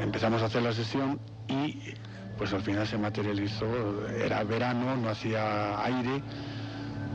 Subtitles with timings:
[0.00, 1.94] Empezamos a hacer la sesión y
[2.36, 3.66] pues al final se materializó,
[4.08, 6.22] era verano, no hacía aire,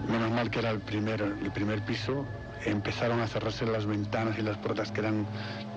[0.10, 2.26] menos mal que era el primer, el primer piso,
[2.66, 5.26] empezaron a cerrarse las ventanas y las puertas que eran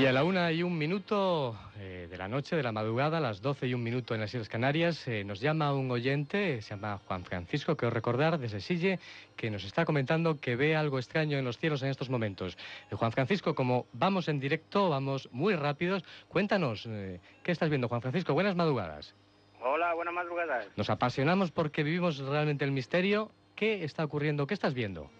[0.00, 3.20] Y a la una y un minuto eh, de la noche, de la madrugada, a
[3.20, 6.70] las doce y un minuto en las Islas Canarias, eh, nos llama un oyente, se
[6.70, 9.00] llama Juan Francisco, quiero recordar, desde Sille,
[9.36, 12.56] que nos está comentando que ve algo extraño en los cielos en estos momentos.
[12.90, 17.88] Eh, Juan Francisco, como vamos en directo, vamos muy rápidos, cuéntanos, eh, ¿qué estás viendo,
[17.88, 18.32] Juan Francisco?
[18.32, 19.14] Buenas madrugadas.
[19.60, 20.68] Hola, buenas madrugadas.
[20.76, 23.32] Nos apasionamos porque vivimos realmente el misterio.
[23.56, 24.46] ¿Qué está ocurriendo?
[24.46, 25.10] ¿Qué estás viendo?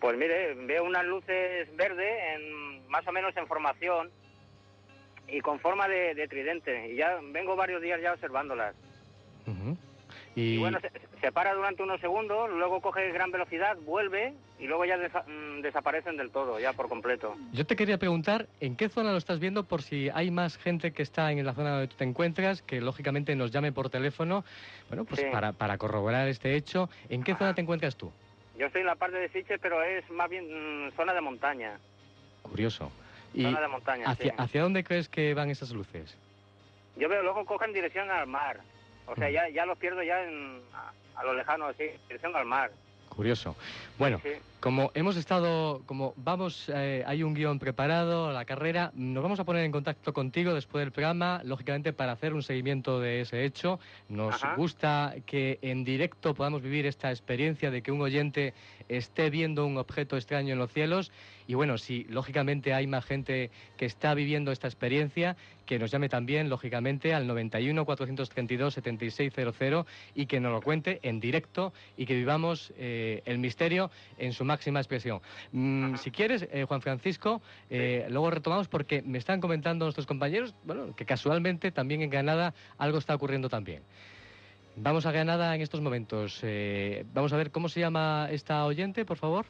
[0.00, 4.10] Pues mire, veo unas luces verdes, en, más o menos en formación
[5.28, 6.92] y con forma de, de tridente.
[6.92, 8.74] Y ya vengo varios días ya observándolas.
[9.46, 9.76] Ujú.
[10.34, 14.66] Y, Y, bueno, se, se para durante unos segundos, luego coge gran velocidad, vuelve y
[14.66, 17.36] luego ya desa- mm, desaparecen del todo, ya por completo.
[17.52, 20.92] yo te quería preguntar, ¿en qué zona lo estás viendo por si hay más gente
[20.92, 24.44] que está en la zona donde tú te encuentras, que lógicamente nos llame por teléfono,
[24.88, 25.26] bueno, pues Sí.
[25.30, 26.88] para, para corroborar este hecho?
[27.10, 28.10] ¿En qué zona te encuentras tú?
[28.58, 31.78] Yo estoy en la parte de Siche, pero es más bien mm, zona de montaña.
[32.42, 32.90] Curioso.
[33.34, 34.36] ¿Y Zona de montaña, hacia, sí.
[34.38, 36.16] hacia dónde crees que van esas luces?
[36.96, 38.60] Yo veo, luego cogen dirección al mar.
[39.06, 39.32] O sea, Mm.
[39.32, 42.70] ya, ya los pierdo ya en, a, a lo lejano, así, dirección al mar.
[43.08, 43.54] Curioso.
[43.98, 44.30] Bueno, Sí.
[44.58, 49.44] como hemos estado, como vamos, eh, hay un guion preparado, la carrera, nos vamos a
[49.44, 53.78] poner en contacto contigo después del programa, lógicamente para hacer un seguimiento de ese hecho.
[54.08, 54.54] Nos Ajá.
[54.56, 58.54] gusta que en directo podamos vivir esta experiencia de que un oyente
[58.88, 61.12] esté viendo un objeto extraño en los cielos.
[61.46, 65.36] Y bueno, si lógicamente hay más gente que está viviendo esta experiencia,
[65.66, 71.20] que nos llame también, lógicamente, al 91 432 7600 y que nos lo cuente en
[71.20, 75.20] directo y que vivamos eh, el misterio en su máxima expresión.
[75.52, 80.54] Mm, si quieres, eh, Juan Francisco, eh, luego retomamos porque me están comentando nuestros compañeros,
[80.64, 83.82] bueno, que casualmente también en Granada algo está ocurriendo también.
[84.76, 86.42] Vamos a Granada en estos momentos.
[87.12, 89.44] Vamos a ver cómo se llama esta oyente, por favor.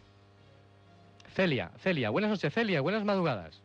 [1.32, 3.62] Celia, Celia, buenas noches, Celia, buenas madrugadas.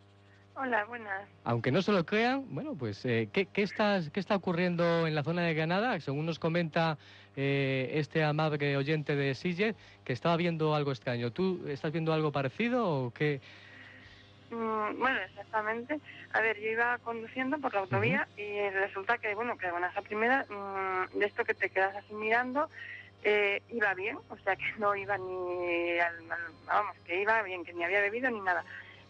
[0.55, 1.27] Hola, buenas.
[1.43, 5.13] Aunque no se lo crean, bueno, pues, eh, ¿qué, qué está, ¿qué está ocurriendo en
[5.13, 5.99] la zona de Granada?
[5.99, 6.97] Según nos comenta
[7.35, 11.31] eh, este amable oyente de Sille, que estaba viendo algo extraño.
[11.31, 13.39] ¿Tú estás viendo algo parecido o qué?
[14.49, 15.99] Mm, bueno, exactamente.
[16.33, 20.01] A ver, yo iba conduciendo por la autovía y resulta que, bueno, que buenas a
[20.01, 22.69] primera, mm, de esto que te quedas así mirando,
[23.23, 27.63] eh, iba bien, o sea que no iba ni al, al- vamos, que iba bien,
[27.63, 28.63] que ni había bebido ni nada.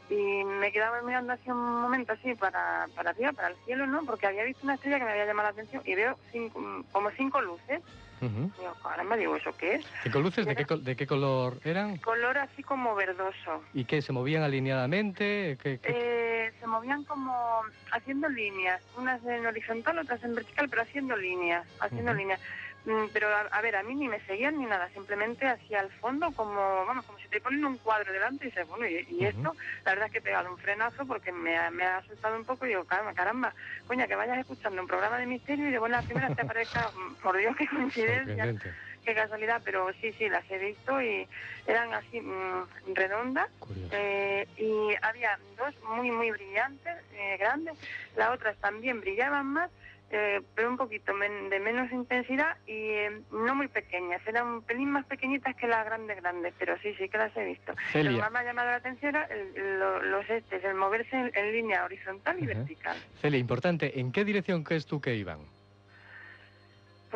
[0.09, 4.05] y me quedaba mirando así un momento así para, para arriba, para el cielo, ¿no?
[4.05, 7.11] Porque había visto una estrella que me había llamado la atención y veo cinco- como
[7.11, 7.81] cinco luces.
[8.21, 8.49] Ujú.
[8.57, 9.85] Digo, caramba, digo, ¿eso qué es?
[10.03, 11.97] ¿Cinco luces de qué, de qué color eran?
[11.97, 13.61] Color así como verdoso.
[13.73, 14.01] ¿Y qué?
[14.01, 15.57] ¿Se movían alineadamente?
[15.61, 17.61] ¿Qué, qué- Eh, se movían como
[17.91, 22.39] haciendo líneas, unas en horizontal, otras en vertical, pero haciendo líneas, haciendo líneas.
[22.87, 25.91] Mm, Pero a, a ver, a mí ni me seguían ni nada, simplemente hacia el
[25.91, 29.53] fondo, como vamos, como si te ponen un cuadro delante y dices, bueno, y, esto,
[29.83, 32.45] la verdad es que he pegado un frenazo porque me ha, me ha asustado un
[32.45, 33.53] poco y digo, caramba, caramba,
[33.87, 37.15] coña, que vayas escuchando un programa de misterio y de buena primera te aparezca, mm,
[37.15, 38.55] por Dios, qué coincidencia,
[39.03, 41.27] qué casualidad, pero sí, sí, las he visto y
[41.65, 43.49] eran así mm, redondas.
[43.91, 47.77] Eh, y había dos muy, muy brillantes, eh, grandes.
[48.15, 49.71] Las otras también brillaban más,
[50.09, 54.21] eh, pero un poquito men- de menos intensidad y eh, no muy pequeñas.
[54.25, 57.43] Eran un pelín más pequeñitas que las grandes, grandes, pero sí, sí que las he
[57.45, 57.71] visto.
[57.71, 60.75] Lo que Celia, más me ha llamado la atención era el- lo- los estes, el
[60.75, 62.97] moverse en, en línea horizontal y vertical.
[63.21, 65.39] Celia, importante, ¿en qué dirección crees tú que iban?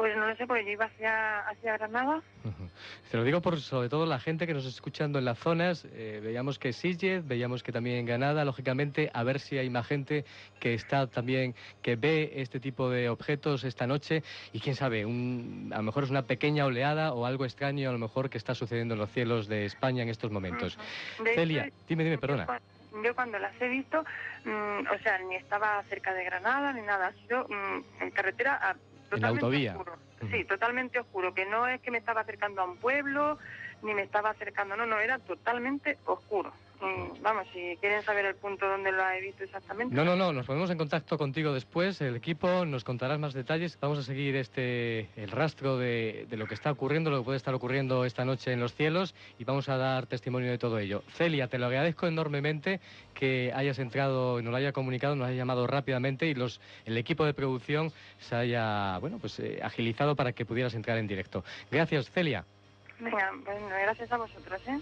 [0.02, 2.24] Pues no lo sé, porque yo iba hacia, hacia Granada.
[3.12, 5.86] Te lo digo por sobre todo la gente que nos está escuchando en las zonas.
[5.92, 9.86] eh, veíamos que Sitges, veíamos que también en Granada, lógicamente, a ver si hay más
[9.86, 10.26] gente
[10.60, 11.54] que está también,
[11.84, 14.24] que ve este tipo de objetos esta noche.
[14.54, 17.94] Y quién sabe, un- a lo mejor es una pequeña oleada o algo extraño, a
[17.94, 20.80] lo mejor que está sucediendo en los cielos de España en estos momentos.
[21.20, 22.48] Hecho, Celia, dime, dime, perdona.
[23.06, 24.04] Yo cuando las he visto,
[24.46, 24.50] mm,
[24.94, 28.76] o sea, ni estaba cerca de Granada ni nada, ha sido mm, en carretera a-
[29.12, 29.72] totalmente autovía.
[29.72, 29.98] oscuro.
[30.32, 33.38] Sí, totalmente oscuro, que no es que me estaba acercando a un pueblo,
[33.82, 36.54] ni me estaba acercando, no, no, era totalmente oscuro.
[36.82, 39.94] Mm, vamos, si quieren saber el punto donde lo he visto exactamente.
[39.94, 43.78] No, no, no, nos ponemos en contacto contigo después, el equipo, nos contarás más detalles,
[43.80, 47.38] vamos a seguir este el rastro de, de lo que está ocurriendo, lo que puede
[47.38, 51.04] estar ocurriendo esta noche en los cielos y vamos a dar testimonio de todo ello.
[51.14, 52.80] Celia, te lo agradezco enormemente
[53.14, 56.98] que hayas entrado y nos lo haya comunicado, nos haya llamado rápidamente y los el
[56.98, 61.44] equipo de producción se haya, bueno, pues eh, agilizado para que pudieras entrar en directo.
[61.70, 62.44] Gracias, Celia.
[63.00, 64.80] Venga, bueno, gracias a vosotros, ¿eh?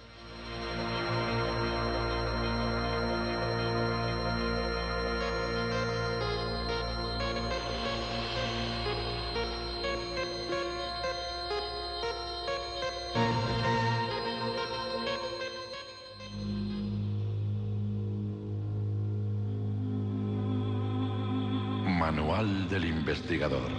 [23.10, 23.72] Investigador.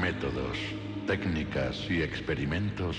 [0.00, 0.56] Métodos,
[1.08, 2.96] técnicas y experimentos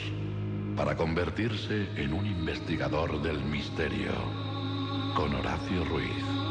[0.75, 4.11] para convertirse en un investigador del misterio.
[5.15, 6.42] Con Horacio Ruiz.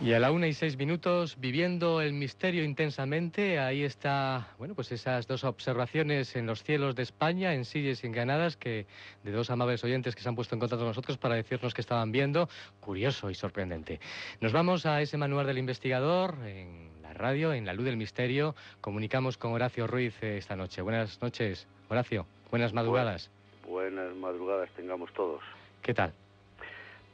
[0.00, 4.92] Y a la una y seis minutos, viviendo el misterio intensamente, ahí está, bueno, pues
[4.92, 8.86] esas dos observaciones en los cielos de España, en Silles y en Granadas, que
[9.24, 11.80] de dos amables oyentes que se han puesto en contacto con nosotros para decirnos que
[11.80, 12.48] estaban viendo.
[12.78, 13.98] Curioso y sorprendente.
[14.40, 18.54] Nos vamos a ese manual del investigador en la radio, en la luz del misterio.
[18.80, 20.80] Comunicamos con Horacio Ruiz eh, esta noche.
[20.80, 22.24] Buenas noches, Horacio.
[22.52, 23.32] Buenas madrugadas.
[23.66, 25.42] Buenas madrugadas tengamos todos.
[25.82, 26.12] ¿Qué tal?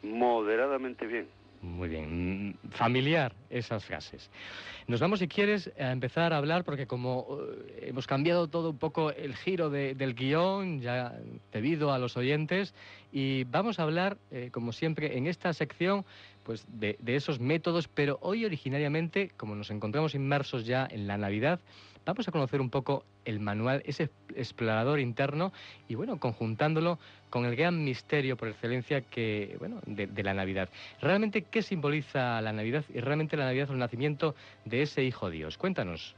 [0.03, 1.27] Moderadamente bien.
[1.65, 4.31] Muy bien, mm, familiar esas frases.
[4.87, 8.79] Nos vamos, si quieres, a empezar a hablar, porque como eh, hemos cambiado todo un
[8.79, 11.19] poco el giro de- del guion, ya
[11.53, 12.75] debido a los oyentes,
[13.13, 16.05] y vamos a hablar, eh, como siempre, en esta sección,
[16.43, 21.61] pues de esos métodos, pero hoy originariamente, como nos encontramos inmersos ya en la Navidad,
[22.05, 25.53] vamos a conocer un poco el manual, ese explorador interno,
[25.89, 26.99] y bueno, conjuntándolo
[27.31, 30.69] con el gran misterio por excelencia que, bueno, de, la Navidad.
[31.01, 32.85] Realmente, ¿qué simboliza la Navidad?
[32.93, 34.35] Y realmente la Navidad es el nacimiento
[34.65, 35.59] de ese Hijo Dios.
[35.59, 36.15] Cuéntanos.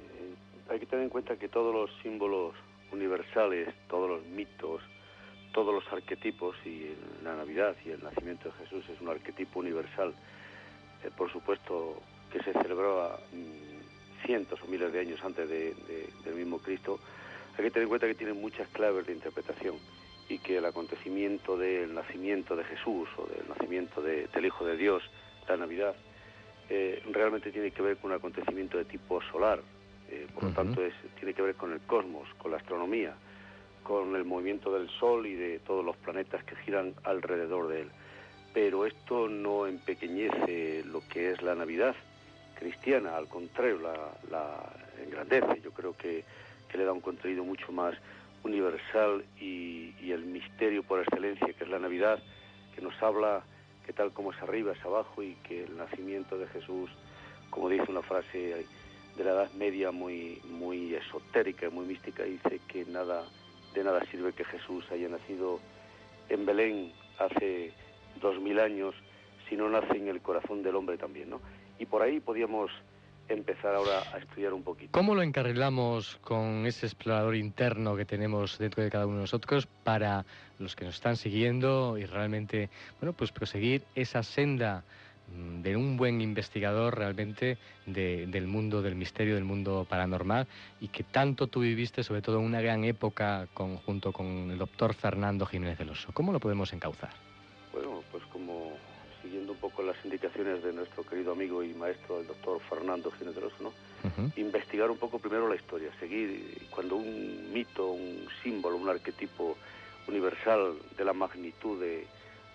[0.00, 0.34] Eh,
[0.70, 2.54] hay que tener en cuenta que todos los símbolos
[2.92, 4.82] universales, todos los mitos,
[5.52, 6.90] todos los arquetipos, y
[7.24, 10.12] la Navidad y el nacimiento de Jesús es un arquetipo universal,
[11.04, 13.75] eh, por supuesto, que se celebró a, mm,
[14.26, 16.98] cientos o miles de años antes de- de- del mismo Cristo,
[17.56, 19.76] hay que tener en cuenta que tiene muchas claves de interpretación
[20.28, 24.76] y que el acontecimiento del nacimiento de Jesús o del nacimiento de- del Hijo de
[24.76, 25.02] Dios,
[25.48, 25.94] la Navidad,
[26.68, 29.60] eh, realmente tiene que ver con un acontecimiento de tipo solar,
[30.10, 33.14] eh, por lo tanto es, tiene que ver con el cosmos, con la astronomía,
[33.84, 37.88] con el movimiento del Sol y de todos los planetas que giran alrededor de él.
[38.52, 41.94] Pero esto no empequeñece lo que es la Navidad
[42.58, 43.78] cristiana, al contrario,
[44.30, 44.72] la,
[45.02, 45.60] engrandece.
[45.60, 46.24] Yo creo que,
[46.68, 47.94] que le da un contenido mucho más
[48.42, 52.18] universal y, y el misterio por excelencia que es la Navidad,
[52.74, 53.42] que nos habla
[53.86, 56.90] que tal como es arriba es abajo y que el nacimiento de Jesús,
[57.50, 58.66] como dice una frase
[59.16, 63.24] de la Edad Media muy, muy esotérica, muy mística, dice que nada,
[63.74, 65.60] de nada sirve que Jesús haya nacido
[66.28, 67.72] en Belén hace
[68.20, 68.94] dos mil años
[69.48, 71.40] si no nace en el corazón del hombre también, ¿no?
[71.78, 72.70] Y por ahí podíamos
[73.28, 74.92] empezar ahora a estudiar un poquito.
[74.92, 79.66] ¿Cómo lo encarrilamos con ese explorador interno que tenemos dentro de cada uno de nosotros
[79.82, 80.24] para
[80.58, 84.84] los que nos están siguiendo y realmente, bueno, pues proseguir esa senda
[85.28, 90.46] mm, de un buen investigador realmente de- del mundo del misterio, del mundo paranormal
[90.80, 94.56] y que tanto tú viviste, sobre todo en una gran época con- junto con el
[94.58, 96.12] doctor Fernando Jiménez del Oso?
[96.12, 97.10] ¿Cómo lo podemos encauzar?
[97.72, 98.78] Bueno, pues como
[99.56, 103.10] un poco las indicaciones de nuestro querido amigo y maestro, el doctor Fernando
[103.60, 103.68] ¿no?
[103.68, 104.30] Ujú.
[104.36, 109.56] investigar un poco primero la historia, seguir cuando un mito, un símbolo, un arquetipo
[110.08, 112.06] universal de la magnitud de-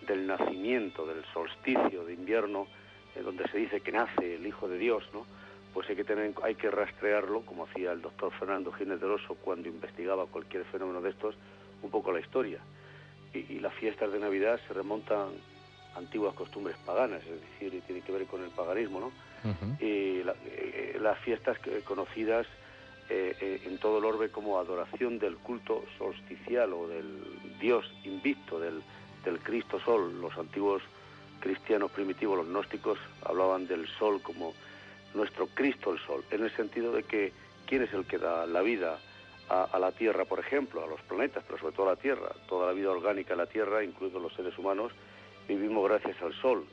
[0.07, 2.67] del nacimiento, del solsticio de invierno,
[3.15, 5.25] eh, donde se dice que nace el Hijo de Dios, ¿no?
[5.73, 9.11] Pues hay que tener, en- hay que rastrearlo, como hacía el doctor Fernando Jiménez del
[9.11, 11.35] Oso cuando investigaba cualquier fenómeno de estos,
[11.81, 12.59] un poco la historia.
[13.33, 15.29] Y, y las fiestas de Navidad se remontan
[15.95, 19.11] antiguas costumbres paganas, es decir, tiene que ver con el paganismo, ¿no?
[19.79, 22.45] Y la- eh, las fiestas conocidas
[23.09, 27.21] eh, eh, en todo el orbe como adoración del culto solsticial o del
[27.59, 28.81] Dios invicto, del,
[29.25, 30.21] del Cristo Sol.
[30.21, 30.81] Los antiguos
[31.41, 34.53] cristianos primitivos, los gnósticos, hablaban del Sol como
[35.13, 37.33] nuestro Cristo el Sol, en el sentido de que
[37.65, 38.97] quién es el que da la vida
[39.49, 42.29] a, a la Tierra, por ejemplo, a los planetas, pero sobre todo a la Tierra,
[42.47, 44.93] toda la vida orgánica en la Tierra, incluidos los seres humanos,
[45.55, 46.65] vivimos gracias al Sol.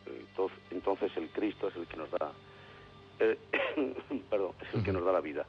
[0.70, 2.32] Entonces, el Cristo es el que nos da
[3.20, 3.36] eh,
[4.30, 5.44] perdón, es el que nos da la vida.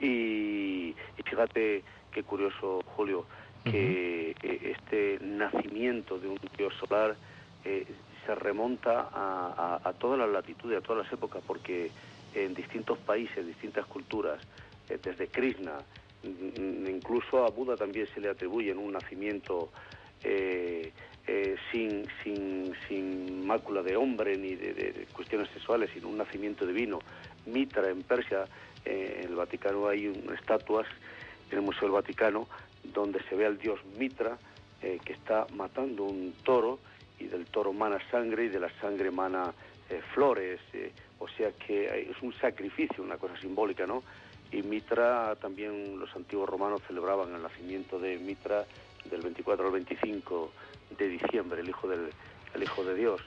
[0.00, 0.88] Y,
[1.18, 3.24] y fíjate qué curioso, Julio,
[3.64, 7.16] que eh, este nacimiento de un dios solar
[7.64, 7.86] eh,
[8.26, 11.90] se remonta a, a- a todas las latitudes, a todas las épocas, porque
[12.34, 14.40] en distintos países, distintas culturas,
[14.90, 15.78] eh, desde Krishna,
[16.24, 19.70] mm, mm, incluso a Buda también se le atribuyen un nacimiento
[20.24, 20.92] eh,
[21.26, 26.18] eh, sin, sin, sin mácula de hombre ni de, de- de cuestiones sexuales, sino un
[26.18, 26.98] nacimiento divino.
[27.46, 28.46] Mitra en Persia,
[28.84, 30.86] eh, en el Vaticano hay un- estatuas,
[31.50, 32.48] en el Museo del Vaticano,
[32.82, 34.36] donde se ve al dios Mitra
[34.82, 36.78] eh, que está matando un toro
[37.18, 39.52] y del toro mana sangre y de la sangre mana
[39.88, 44.02] eh, flores, eh, o sea que es un sacrificio, una cosa simbólica, ¿no?
[44.52, 48.66] Y Mitra también los antiguos romanos celebraban el nacimiento de Mitra
[49.10, 50.52] del 24 al 25
[50.96, 52.10] de diciembre, el hijo del
[52.54, 53.20] el hijo de Dios.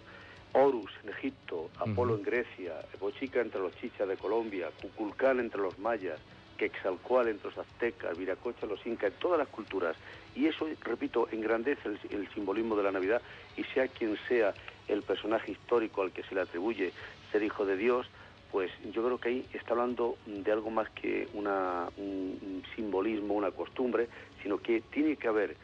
[0.53, 5.77] Horus en Egipto, Apolo en Grecia, Bochica entre los chichas de Colombia, Cuculcán entre los
[5.77, 6.19] mayas,
[6.57, 9.95] Quexalcoatl entre los aztecas, Viracocha los incas, en todas las culturas.
[10.35, 13.21] Y eso, repito, engrandece el, el simbolismo de la Navidad
[13.55, 14.53] y sea quien sea
[14.87, 16.93] el personaje histórico al que se le atribuye
[17.31, 18.07] ser hijo de Dios,
[18.51, 23.33] pues yo creo que ahí está hablando de algo más que una, un, un simbolismo,
[23.33, 24.07] una costumbre,
[24.41, 25.57] sino que tiene que haber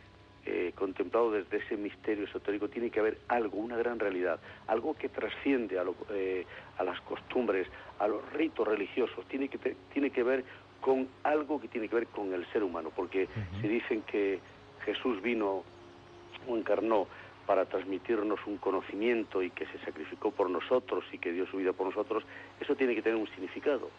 [0.45, 5.09] eh, contemplado desde ese misterio esotérico, tiene que haber algo, una gran realidad, algo que
[5.09, 6.45] trasciende a, lo- eh,
[6.77, 7.67] a las costumbres,
[8.00, 10.43] a los ritos religiosos, tiene que, te- tiene que ver
[10.81, 13.27] con algo que tiene que ver con el ser humano, porque
[13.62, 14.41] si dicen que
[14.85, 15.63] Jesús vino
[16.47, 17.07] o encarnó
[17.45, 21.71] para transmitirnos un conocimiento y que se sacrificó por nosotros y que dio su vida
[21.73, 22.23] por nosotros,
[22.59, 23.89] eso tiene que tener un significado.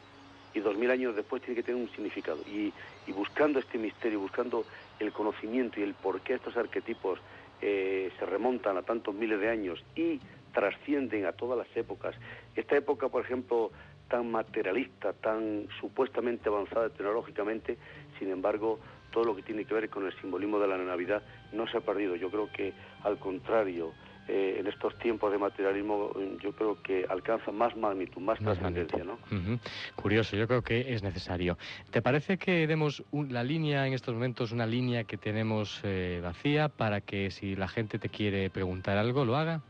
[0.55, 2.39] Y dos mil años después tiene que tener un significado.
[2.47, 2.73] Y,
[3.13, 4.65] buscando este misterio, buscando
[4.99, 7.19] el conocimiento y el por qué estos arquetipos
[7.61, 10.21] eh, se remontan a tantos miles de años y
[10.53, 12.15] trascienden a todas las épocas.
[12.55, 13.73] Esta época, por ejemplo,
[14.09, 17.77] tan materialista, tan supuestamente avanzada tecnológicamente,
[18.19, 18.79] sin embargo,
[19.11, 21.81] todo lo que tiene que ver con el simbolismo de la Navidad no se ha
[21.81, 22.17] perdido.
[22.17, 23.93] Yo creo que, al contrario,
[24.29, 28.57] eh, en estos tiempos de materialismo, eh, yo creo que alcanza más magnitud, más, Más
[28.57, 29.19] trascendencia, ¿no?
[29.97, 31.59] Curioso, yo creo que es necesario.
[31.91, 36.21] ¿Te parece que demos un- la línea en estos momentos, una línea que tenemos eh,
[36.23, 39.61] vacía para que si la gente te quiere preguntar algo, lo haga?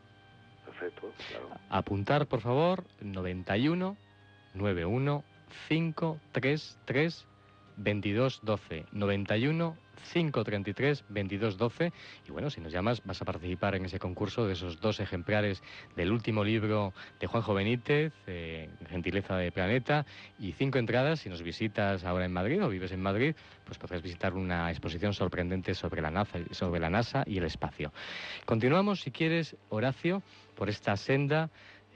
[0.64, 1.50] Perfecto, claro.
[1.70, 3.96] Apuntar, por favor, 91
[4.54, 5.24] 91
[5.68, 7.26] 533
[7.76, 8.86] 2212.
[8.92, 9.76] 91
[10.12, 11.92] 533 2212.
[12.26, 15.62] Y bueno, si nos llamas, vas a participar en ese concurso de esos dos ejemplares
[15.96, 20.06] del último libro de Juanjo Benítez, eh, Gentileza de Planeta,
[20.38, 21.20] y cinco entradas.
[21.20, 23.34] Si nos visitas ahora en Madrid o vives en Madrid,
[23.64, 27.92] pues podrás visitar una exposición sorprendente sobre la NASA, sobre la NASA y el espacio.
[28.44, 30.22] Continuamos, si quieres, Horacio,
[30.54, 31.50] por esta senda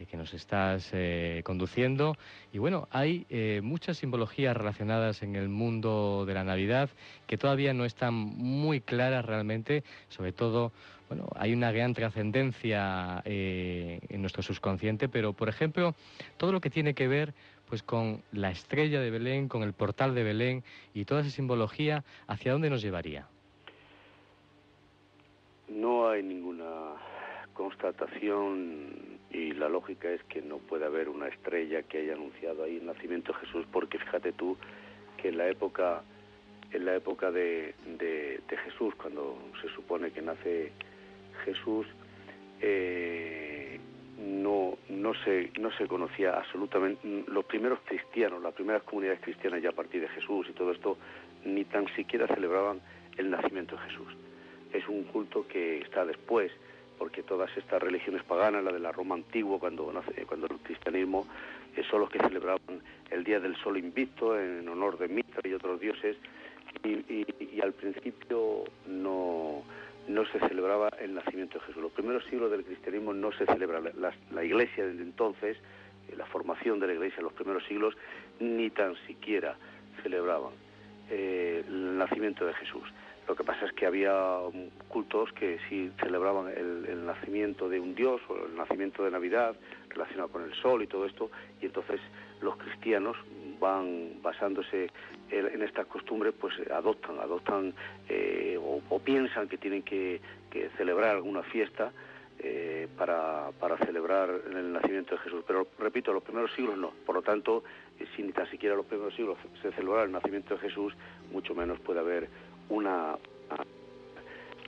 [0.07, 2.17] que nos estás eh, conduciendo.
[2.52, 6.90] Y bueno, hay eh, muchas simbologías relacionadas en el mundo de la Navidad
[7.26, 10.73] que todavía no están muy claras realmente, sobre todo
[11.09, 15.95] bueno, hay una gran trascendencia eh, en nuestro subconsciente, pero por ejemplo,
[16.37, 17.33] todo lo que tiene que ver
[17.67, 20.64] pues con la estrella de Belén, con el portal de Belén
[20.95, 23.26] y toda esa simbología, ¿hacia dónde nos llevaría?
[25.69, 26.95] No hay ninguna
[27.52, 32.76] constatación y la lógica es que no puede haber una estrella que haya anunciado ahí
[32.78, 34.56] el nacimiento de Jesús, porque fíjate tú
[35.16, 36.02] que en la época
[36.73, 40.73] en la época de, de- Jesús, cuando se supone que nace
[41.44, 41.87] Jesús,
[42.61, 43.78] eh,
[44.18, 49.70] no, no, se, no se conocía absolutamente, los primeros cristianos, las primeras comunidades cristianas ya
[49.70, 50.99] a partir de Jesús y todo esto,
[51.44, 52.80] ni tan siquiera celebraban
[53.16, 54.12] el nacimiento de Jesús.
[54.73, 56.52] Es un culto que está después,
[56.99, 61.26] porque todas estas religiones paganas, la de la Roma antigua, cuando, nace- cuando el cristianismo,
[61.76, 65.52] eh, son los que celebraban el Día del Sol Invicto en honor de Mitra y
[65.55, 66.17] otros dioses,
[66.85, 69.62] y, al principio no,
[70.07, 71.83] no se celebraba el nacimiento de Jesús.
[71.83, 73.81] Los primeros siglos del cristianismo no se celebra.
[74.31, 75.57] La iglesia desde entonces,
[76.09, 77.97] eh, la formación de la iglesia en los primeros siglos,
[78.40, 79.57] ni tan siquiera
[80.02, 80.52] celebraban
[81.11, 82.85] eh, el nacimiento de Jesús.
[83.28, 84.38] Lo que pasa es que había
[84.88, 89.54] cultos que sí celebraban el, nacimiento de un dios o el nacimiento de Navidad
[89.90, 91.30] relacionado con el sol y todo esto,
[91.61, 92.00] y entonces
[92.40, 93.16] los cristianos
[93.61, 94.90] van basándose
[95.30, 97.75] en, estas costumbres, pues adoptan, adoptan
[98.08, 100.20] eh, o, piensan que tienen que,
[100.76, 101.92] celebrar alguna fiesta
[102.38, 105.44] eh, para, para celebrar el nacimiento de Jesús.
[105.47, 106.92] Pero repito, los primeros siglos no.
[107.04, 107.62] Por lo tanto,
[107.99, 110.94] eh, si ni tan siquiera los primeros siglos se celebra el nacimiento de Jesús,
[111.30, 112.28] mucho menos puede haber
[112.68, 113.16] una,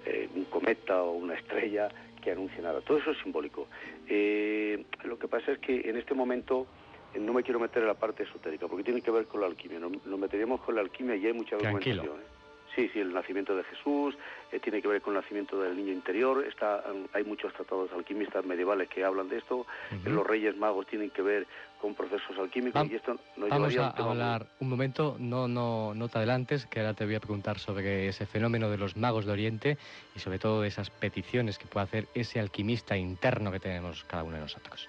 [0.07, 1.89] eh, un cometa o una estrella
[2.23, 2.81] que anuncie nada.
[2.81, 3.67] Todo eso es simbólico.
[4.09, 6.67] Eh, lo que pasa es que en este momento
[7.15, 9.47] eh, no me quiero meter en la parte esotérica, porque tiene que ver con la
[9.47, 9.79] alquimia.
[9.79, 12.03] Nos, nos meteríamos con la alquimia y hay mucha Tranquilo.
[12.03, 12.21] documentación.
[12.37, 12.40] ¿eh?
[12.77, 14.17] Sí, sí, el nacimiento de Jesús,
[14.53, 16.45] eh, tiene que ver con el nacimiento del niño interior.
[16.47, 19.67] Está, um, hay muchos tratados alquimistas medievales que hablan de esto.
[20.05, 21.47] Los reyes magos tienen que ver
[21.81, 24.69] con procesos alquímicos Vam- y esto nos Vamos llevaría a un tema muy- hablar un
[24.69, 28.71] momento, no, no, no te adelantes, que ahora te voy a preguntar sobre ese fenómeno
[28.71, 29.79] de los magos de Oriente
[30.15, 34.23] y sobre todo de esas peticiones que puede hacer ese alquimista interno que tenemos cada
[34.23, 34.89] uno de nosotros.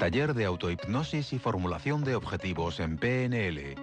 [0.00, 3.74] Taller de autohipnosis y formulación de objetivos en PNL.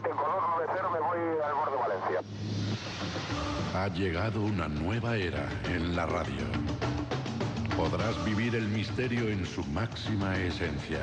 [0.07, 2.21] Ahora mantengo 290, me voy al borde de Valencia.
[3.75, 6.45] Ha llegado una nueva era en la radio.
[7.75, 10.99] podrás vivir el misterio en su máxima esencia.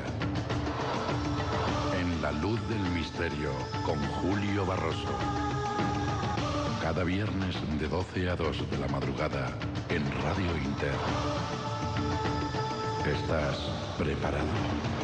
[1.99, 3.51] En la luz del misterio
[3.83, 5.17] con Julio Barroso.
[6.81, 9.49] Cada viernes de 12 a 2 de la madrugada
[9.89, 10.93] en Radio Inter.
[13.05, 13.57] ¿Estás
[13.97, 14.96] preparado?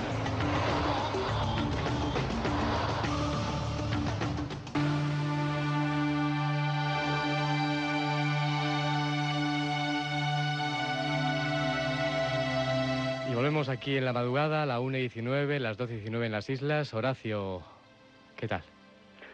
[13.73, 16.49] Aquí en la madrugada, a la 1 y 19, las 12 y 19 en las
[16.49, 16.93] islas.
[16.93, 17.63] Horacio,
[18.37, 18.61] ¿qué tal?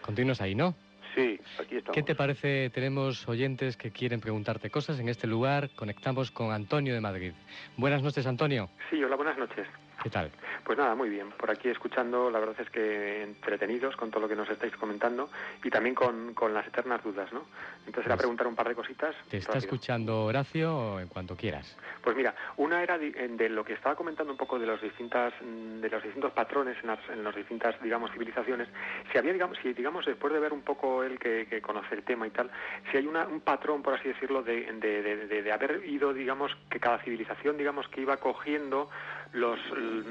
[0.02, 0.73] Continúas ahí, ¿no?
[1.13, 1.95] Sí, aquí estamos.
[1.95, 2.69] ¿Qué te parece?
[2.69, 5.69] Tenemos oyentes que quieren preguntarte cosas en este lugar.
[5.75, 7.34] Conectamos con Antonio de Madrid.
[7.75, 8.69] Buenas noches, Antonio.
[8.89, 9.67] Sí, hola, buenas noches.
[10.01, 10.31] ¿Qué tal?
[10.63, 11.31] Pues nada, muy bien.
[11.31, 15.29] Por aquí escuchando, la verdad es que entretenidos con todo lo que nos estáis comentando
[15.63, 17.43] y también con, con las eternas dudas, ¿no?
[17.79, 19.15] Entonces era Pues- preguntar un par de cositas.
[19.29, 19.65] Te está rápido.
[19.65, 21.75] escuchando Horacio en cuanto quieras.
[22.01, 25.33] Pues mira, una era en- de lo que estaba comentando un poco de los distintas
[25.41, 28.67] mm, de los distintos patrones en las, en las distintas digamos civilizaciones.
[29.12, 32.03] Si había digamos si digamos después de ver un poco él que, que conoce el
[32.03, 32.49] tema y tal,
[32.91, 36.13] si hay una, un patrón por así decirlo de, de, de- de- de haber ido
[36.13, 38.89] digamos que cada civilización digamos que iba cogiendo
[39.33, 39.59] los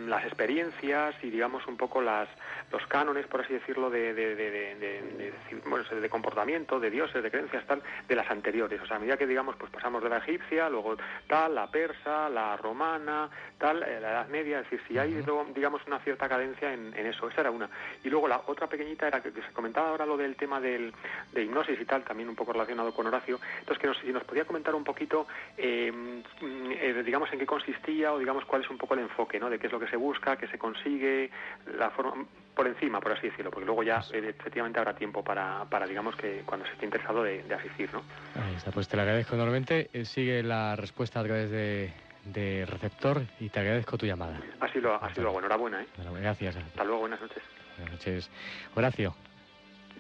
[0.06, 2.28] las experiencias y digamos un poco las
[2.70, 5.32] los cánones por así decirlo de de, de,
[5.66, 8.80] bueno, de comportamiento de dioses de creencias tal de las anteriores.
[8.80, 12.28] O sea a medida que digamos pues pasamos de la egipcia luego tal la persa
[12.28, 13.28] la romana
[13.58, 15.22] tal eh, la edad media es decir si hay
[15.54, 17.68] digamos una cierta cadencia en, en eso esa era una.
[18.04, 20.92] Y luego la otra pequeñita era que, que se comentaba ahora lo del tema del,
[21.32, 23.40] de hipnosis y tal también un poco relacionado con Horacio.
[23.60, 25.26] Entonces que nos, si nos podía comentar un poquito
[25.56, 29.38] eh, mm, eh, digamos en qué consistía o digamos cuál es un poco el enfoque
[29.40, 31.30] no de qué es lo que se busca qué se consigue
[31.78, 35.64] la forma por encima por así decirlo porque luego ya eh, efectivamente habrá tiempo para,
[35.70, 38.02] para digamos que cuando se esté interesado de, de asistir no
[38.34, 39.90] Ahí está, pues te lo agradezco enormemente.
[39.92, 41.92] Eh, sigue la respuesta a través de,
[42.24, 44.40] de receptor y te agradezco tu llamada.
[44.60, 45.86] ha sido ha sido bueno enhorabuena ¿eh?
[45.96, 46.56] Bueno, Gracias.
[46.56, 47.42] hasta luego buenas noches
[47.76, 48.30] Buenas noches.
[48.74, 49.14] Horacio.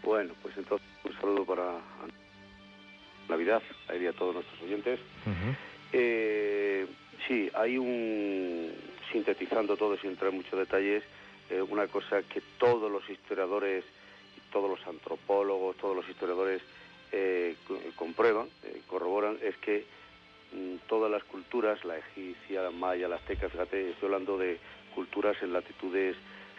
[0.02, 1.74] Bueno, pues entonces un saludo para
[3.28, 4.98] Navidad, a él y a todos nuestros oyentes.
[5.92, 6.86] Eh,
[7.26, 8.72] sí, hay un,
[9.12, 11.02] sintetizando todo sin entrar en muchos detalles,
[11.50, 13.84] eh, una cosa que todos los historiadores,
[14.52, 16.62] todos los antropólogos, todos los historiadores
[17.12, 19.84] eh, co- comprueban, eh, corroboran, es que
[20.52, 24.58] mm, todas las culturas, la egipcia, la maya, la azteca, fíjate, estoy hablando de
[24.94, 26.16] culturas en latitudes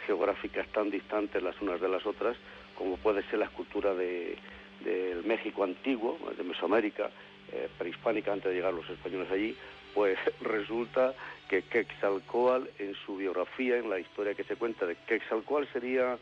[0.08, 2.36] geográficas tan distantes las unas de las otras,
[2.76, 4.38] como puede ser la cultura de,
[4.84, 7.12] del México antiguo, de Mesoamérica,
[7.52, 9.56] eh, prehispánica, antes de llegar los españoles allí,
[9.93, 11.13] pues resulta
[11.49, 16.17] que Quetzalcóatl en su biografía, en la historia que se cuenta de Quetzalcóatl sería,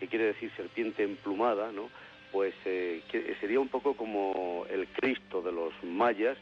[0.00, 1.88] que quiere decir serpiente emplumada, ¿no?
[2.32, 6.36] Pues eh, que sería un poco como el Cristo de los mayas,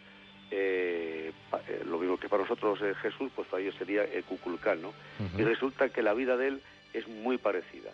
[0.52, 4.24] eh, pa- eh, lo mismo que para nosotros es Jesús, pues para ellos sería el
[4.24, 4.92] Cuculcán, ¿no?
[5.38, 6.62] Y resulta que la vida de él
[6.94, 7.90] es muy parecida.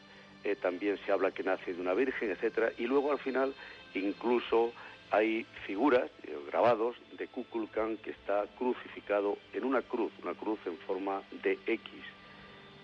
[0.62, 3.52] También se habla que nace de una virgen, etcétera, y luego al final
[3.94, 4.72] incluso
[5.10, 6.08] hay figuras,
[6.46, 11.90] grabados de Kukulkan que está crucificado en una cruz, una cruz en forma de X.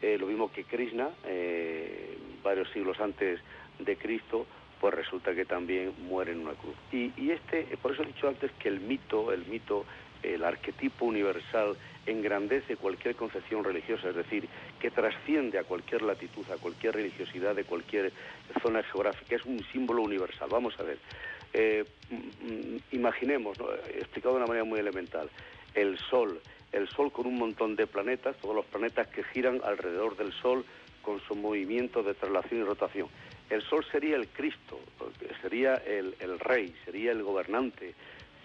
[0.01, 3.41] Eh, lo mismo que Krishna, eh, varios siglos antes
[3.79, 4.47] de Cristo,
[4.81, 6.75] pues resulta que también muere en una cruz.
[6.91, 9.85] Y, y este, eh, por eso he dicho antes que el mito, el mito,
[10.23, 14.49] el arquetipo universal engrandece cualquier concepción religiosa, es decir,
[14.81, 18.13] que trasciende a cualquier latitud, a cualquier religiosidad de cualquier
[18.61, 20.49] zona geográfica, es un símbolo universal.
[20.51, 20.99] Vamos a ver,
[21.53, 23.59] eh, mm, imaginemos,
[23.95, 25.29] explicado de una manera muy elemental,
[25.75, 26.41] el Sol,
[26.73, 30.65] el Sol con un montón de planetas, todos los planetas que giran alrededor del Sol
[31.03, 33.09] con su movimiento de traslación y rotación.
[33.51, 34.79] El Sol sería el Cristo,
[35.43, 37.95] sería el, el Rey, sería el gobernante,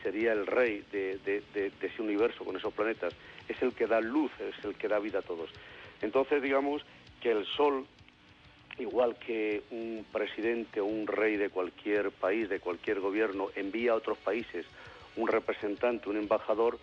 [0.03, 3.13] sería el Rey de, de- de- de ese universo con esos planetas.
[3.47, 5.49] Es el que da luz, es el que da vida a todos.
[6.01, 6.83] Entonces, digamos
[7.21, 7.85] que el Sol
[8.79, 13.95] igual que un presidente o un rey de cualquier país, de cualquier gobierno, envía a
[13.95, 14.65] otros países
[15.15, 16.77] un representante, un embajador,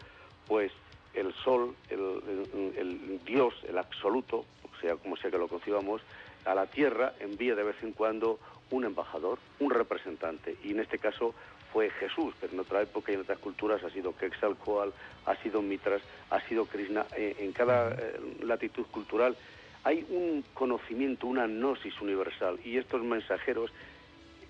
[0.47, 0.73] pues
[1.15, 4.45] el sol, el, Dios, el absoluto,
[4.81, 6.03] sea, como sea que lo concibamos,
[6.45, 8.39] a la tierra envía de vez en cuando
[8.71, 11.35] un embajador, un representante, y en este caso
[11.73, 14.93] fue Jesús, pero en otra época y en otras culturas ha sido Quetzalcóatl,
[15.27, 19.37] ha sido Mitras, ha sido Krishna, Eh, en cada eh, latitud cultural
[19.85, 23.71] hay un conocimiento, una gnosis universal y estos mensajeros,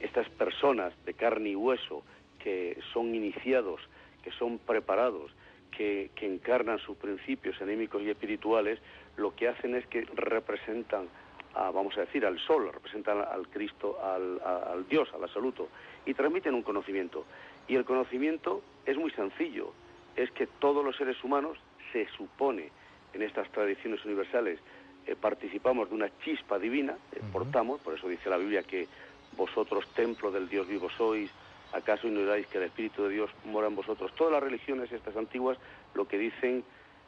[0.00, 2.04] estas personas de carne y hueso
[2.38, 3.80] que son iniciados,
[4.22, 5.32] que son preparados,
[5.76, 8.78] que, encarnan sus principios anímicos y espirituales,
[9.16, 11.08] lo que hacen es que representan,
[11.54, 15.68] a, vamos a decir, al sol, representan al Cristo, al Dios, al absoluto,
[16.06, 17.24] y transmiten un conocimiento.
[17.66, 19.72] Y el conocimiento es muy sencillo,
[20.16, 21.58] es que todos los seres humanos
[21.92, 22.70] se supone
[23.14, 24.60] en estas tradiciones universales
[25.06, 28.86] eh, participamos de una chispa divina, eh, portamos, por eso dice la Biblia que
[29.36, 31.30] vosotros templo del Dios vivo sois,
[31.72, 34.12] acaso ignoráis que el Espíritu de Dios mora en vosotros.
[34.14, 35.58] Todas las religiones estas antiguas
[35.94, 36.62] lo que dicen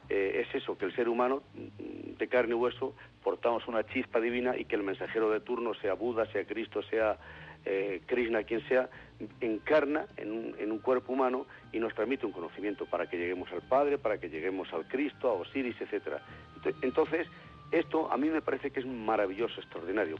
[0.08, 4.20] eh, es eso, que el ser humano mm, de carne y hueso portamos una chispa
[4.20, 7.16] divina y que el mensajero de turno, sea Buda, sea Cristo, sea
[7.64, 8.88] eh, Krishna, quien sea,
[9.40, 13.50] encarna en un, en un cuerpo humano y nos transmite un conocimiento para que lleguemos
[13.52, 15.76] al Padre, para que lleguemos al Cristo, a Osiris.
[15.80, 17.26] Ent- Entonces,
[17.70, 20.16] esto a mí me parece que es maravilloso, extraordinario.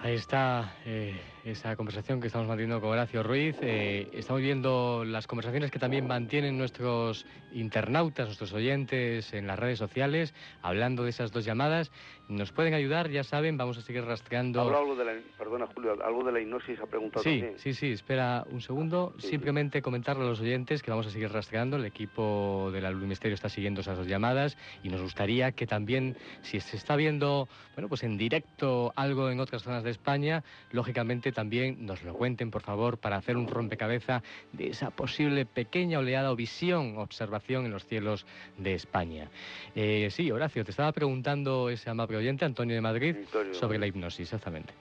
[0.00, 3.56] Ahí está eh, esa conversación que estamos manteniendo con Horacio Ruiz.
[3.62, 9.78] Eh, estamos viendo las conversaciones que también mantienen nuestros internautas, nuestros oyentes en las redes
[9.78, 11.90] sociales, hablando de esas dos llamadas.
[12.28, 14.60] Nos pueden ayudar, ya saben, vamos a seguir rastreando.
[14.60, 17.58] Habla algo de la, perdona Julio, algo de la hipnosis ha preguntado Sí, también.
[17.58, 19.14] sí, sí, espera un segundo.
[19.18, 21.78] Simplemente comentarle a los oyentes que vamos a seguir rastreando.
[21.78, 25.66] El equipo de la Luz Misterio está siguiendo esas dos llamadas y nos gustaría que
[25.66, 30.44] también, si se está viendo, bueno, pues en directo algo en otras zonas de España,
[30.70, 36.00] lógicamente también nos lo cuenten, por favor, para hacer un rompecabezas de esa posible pequeña
[36.00, 39.28] oleada o visión, observación en los cielos de España.
[39.76, 43.54] Eh, sí, Horacio, te estaba preguntando ese amable oyente, Antonio de Madrid, Antonio.
[43.54, 44.74] sobre la hipnosis, exactamente.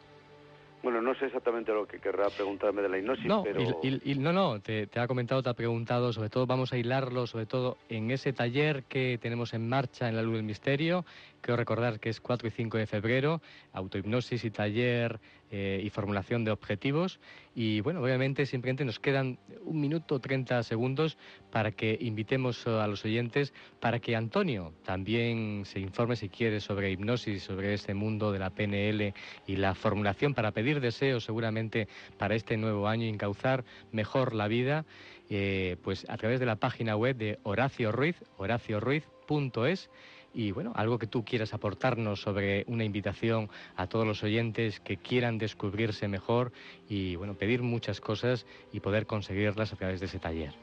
[0.82, 3.62] Bueno, no sé exactamente lo que querrá preguntarme de la hipnosis, No, pero...
[3.84, 6.74] y- y- y- no, no, te, te ha comentado, te ha preguntado, sobre todo vamos
[6.74, 10.44] a hilarlo, sobre todo en ese taller que tenemos en marcha en la Luz del
[10.44, 11.06] Misterio.
[11.42, 13.42] Quiero recordar que es 4 y 5 de febrero,
[13.74, 15.20] autohipnosis y taller
[15.50, 17.22] eh, y formulación de objetivos.
[17.56, 21.18] Y bueno, obviamente simplemente nos quedan un minuto 30 segundos
[21.52, 26.60] para que invitemos eh, a los oyentes para que Antonio también se informe si quiere
[26.60, 29.14] sobre hipnosis, sobre este mundo de la PNL
[29.46, 34.86] y la formulación para pedir deseos seguramente para este nuevo año, encauzar mejor la vida,
[35.30, 39.90] eh, pues a través de la página web de Horacio Ruiz, horacioruiz.es.
[40.38, 44.98] Y bueno, algo que tú quieras aportarnos sobre una invitación a todos los oyentes que
[44.98, 46.52] quieran descubrirse mejor
[46.88, 50.54] y bueno, pedir muchas cosas y poder conseguirlas a través de ese taller.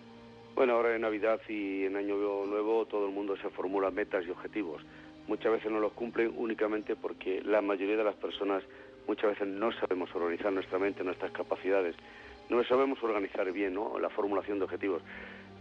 [0.54, 2.14] Bueno, ahora en Navidad y en Año
[2.46, 4.80] Nuevo todo el mundo se formula metas y objetivos.
[5.26, 8.62] Muchas veces no los cumplen únicamente porque la mayoría de las personas
[9.08, 11.96] muchas veces no sabemos organizar nuestra mente, nuestras capacidades,
[12.48, 13.98] no sabemos organizar bien ¿no?
[13.98, 15.02] la formulación de objetivos.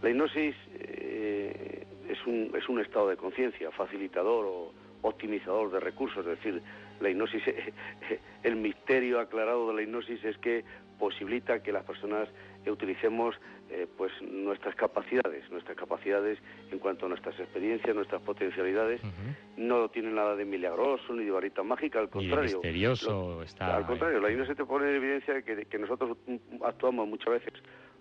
[0.02, 6.26] La hipnosis eh, es, un, es un estado de conciencia, facilitador o optimizador de recursos,
[6.26, 6.62] es decir,
[7.00, 7.42] la hipnosis,
[8.42, 10.64] el misterio aclarado de la hipnosis es que
[10.98, 12.28] posibilita que las personas
[12.66, 13.34] utilicemos
[13.68, 16.38] eh, pues nuestras capacidades, nuestras capacidades
[16.70, 19.00] en cuanto a nuestras experiencias, nuestras potencialidades,
[19.56, 22.58] no tienen nada de milagroso ni de varita mágica, al contrario.
[22.58, 23.76] misterioso está.
[23.76, 26.16] Al contrario, la hipnosis te pone en evidencia que, que nosotros
[26.62, 27.52] actuamos muchas veces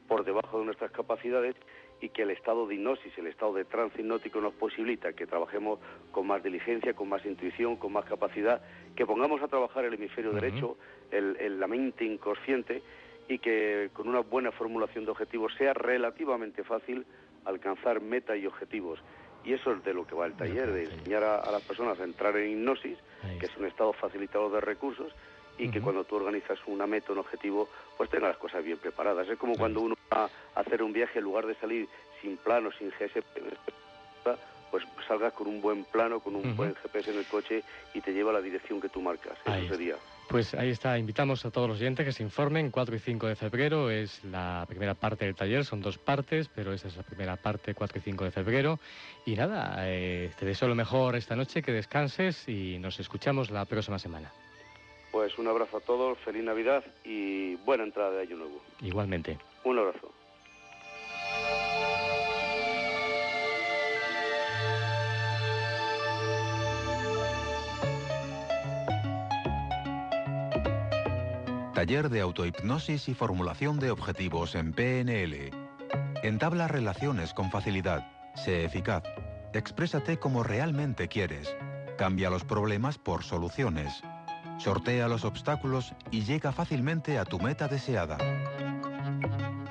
[0.07, 1.55] por debajo de nuestras capacidades
[2.03, 5.79] y que el estado de hipnosis, el estado de trance hipnótico nos posibilita que trabajemos
[6.11, 8.61] con más diligencia, con más intuición, con más capacidad,
[8.93, 10.77] que pongamos a trabajar el hemisferio derecho,
[11.11, 12.83] el- el- la mente inconsciente
[13.29, 17.05] y que con una buena formulación de objetivos sea relativamente fácil
[17.45, 18.99] alcanzar metas y objetivos.
[19.45, 21.97] Y eso es de lo que va el taller, de enseñar a, a las personas
[22.01, 22.97] a entrar en hipnosis,
[23.39, 25.15] que es un estado facilitador de recursos,
[25.57, 29.27] y que cuando tú organizas una meta, un objetivo, pues tenga las cosas bien preparadas.
[29.29, 31.87] Es como cuando uno va a hacer un viaje, en lugar de salir
[32.21, 33.21] sin plano, sin GPS,
[34.71, 37.63] pues salgas con un buen plano, con un buen GPS en el coche
[37.93, 39.37] y te lleva a la dirección que tú marcas.
[39.43, 39.75] Eso Ahí está.
[39.75, 39.95] sería.
[40.29, 42.71] Pues ahí está, invitamos a todos los oyentes que se informen.
[42.71, 46.73] 4 y 5 de febrero es la primera parte del taller, son dos partes, pero
[46.73, 48.79] esa es la primera parte, 4 y 5 de febrero.
[49.27, 53.65] Y nada, eh, te deseo lo mejor esta noche, que descanses y nos escuchamos la
[53.65, 54.31] próxima semana.
[55.13, 58.60] Pues un abrazo a todos, feliz Navidad y buena entrada de Año Nuevo.
[58.82, 59.38] Igualmente.
[59.63, 60.12] Un abrazo.
[71.76, 75.52] Taller de autohipnosis y formulación de objetivos en PNL.
[76.23, 78.34] Entabla relaciones con facilidad.
[78.34, 79.04] Sé eficaz.
[79.54, 81.56] Exprésate como realmente quieres.
[81.99, 84.02] Cambia los problemas por soluciones.
[84.63, 88.17] Sortea los obstáculos y llega fácilmente a tu meta deseada.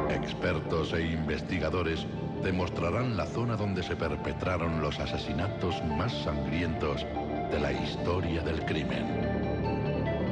[0.09, 2.05] Expertos e investigadores
[2.41, 7.05] te mostrarán la zona donde se perpetraron los asesinatos más sangrientos
[7.51, 9.03] de la historia del crimen.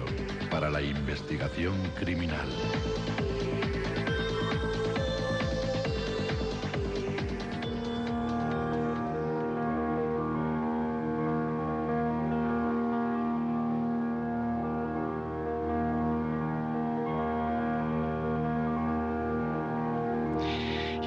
[0.49, 2.47] para la investigación criminal.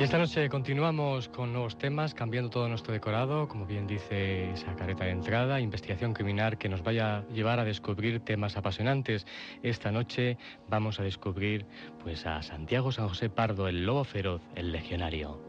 [0.09, 5.05] Esta noche continuamos con nuevos temas, cambiando todo nuestro decorado, como bien dice esa careta
[5.05, 9.27] de entrada, investigación criminal que nos vaya a llevar a descubrir temas apasionantes.
[9.63, 11.67] Esta noche vamos a descubrir
[12.03, 15.48] pues a Santiago San José Pardo, el lobo feroz, el legionario.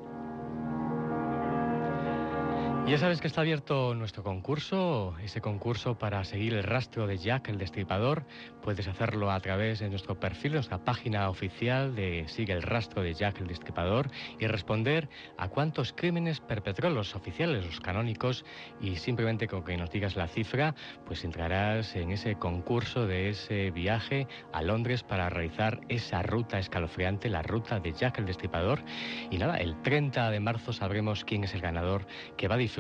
[2.89, 7.47] Ya sabes que está abierto nuestro concurso, ese concurso para seguir el rastro de Jack
[7.49, 8.25] el Destripador.
[8.63, 13.13] Puedes hacerlo a través de nuestro perfil, nuestra página oficial de Sigue el rastro de
[13.13, 18.43] Jack el Destripador y responder a cuántos crímenes perpetró los oficiales, los canónicos
[18.81, 20.73] y simplemente con que nos digas la cifra,
[21.05, 27.29] pues entrarás en ese concurso de ese viaje a Londres para realizar esa ruta escalofriante,
[27.29, 28.81] la ruta de Jack el Destripador.
[29.29, 32.78] Y nada, el 30 de marzo sabremos quién es el ganador que va a disfrutar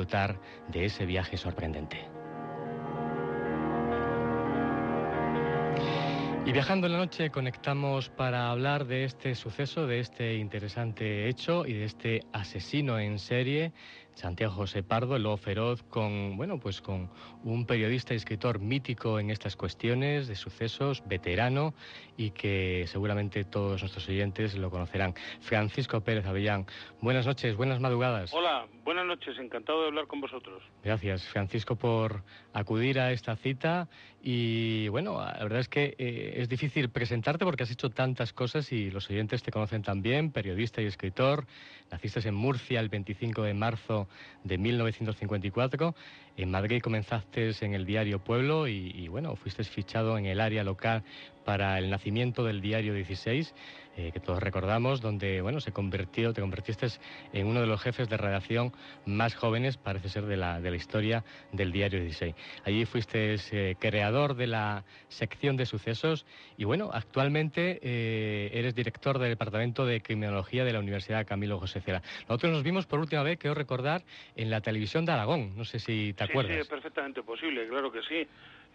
[0.67, 2.07] de ese viaje sorprendente.
[6.45, 11.65] Y viajando en la noche conectamos para hablar de este suceso, de este interesante hecho
[11.65, 13.71] y de este asesino en serie,
[14.19, 17.09] Santiago José Pardo, el lobo feroz, con bueno, pues con
[17.45, 21.73] un periodista y escritor mítico en estas cuestiones de sucesos, veterano
[22.17, 25.13] y que seguramente todos nuestros oyentes lo conocerán.
[25.39, 26.65] Francisco Pérez Avellán,
[26.99, 28.33] buenas noches, buenas madrugadas.
[28.33, 30.61] Hola, buenas noches, encantado de hablar con vosotros.
[30.83, 33.87] Gracias, Francisco, por acudir a esta cita.
[34.21, 38.73] Y bueno, la verdad es que eh, es difícil presentarte porque has hecho tantas cosas
[38.73, 41.45] y los oyentes te conocen también, periodista y escritor.
[41.89, 44.08] Naciste en Murcia el 25 de marzo
[44.43, 45.95] de 1954.
[46.37, 51.03] En Madrid comenzaste en el diario Pueblo y, bueno, fuiste fichado en el área local
[51.43, 53.53] para el nacimiento del diario 16,
[53.99, 56.87] eh, que todos recordamos, donde bueno, se convirtió, te convertiste
[57.33, 58.71] en uno de los jefes de redacción
[59.05, 62.33] más jóvenes, parece ser, de la, de la historia del diario 16.
[62.63, 66.25] Allí fuiste eh, creador de la sección de sucesos
[66.57, 71.81] y bueno, actualmente eh, eres director del Departamento de Criminología de la Universidad Camilo José
[71.81, 72.01] Cela.
[72.29, 74.03] Nosotros nos vimos por última vez, quiero recordar,
[74.35, 76.53] en la televisión de Aragón, no sé si te Sí, acuerdas.
[76.55, 78.27] sí, es perfectamente posible, claro que sí.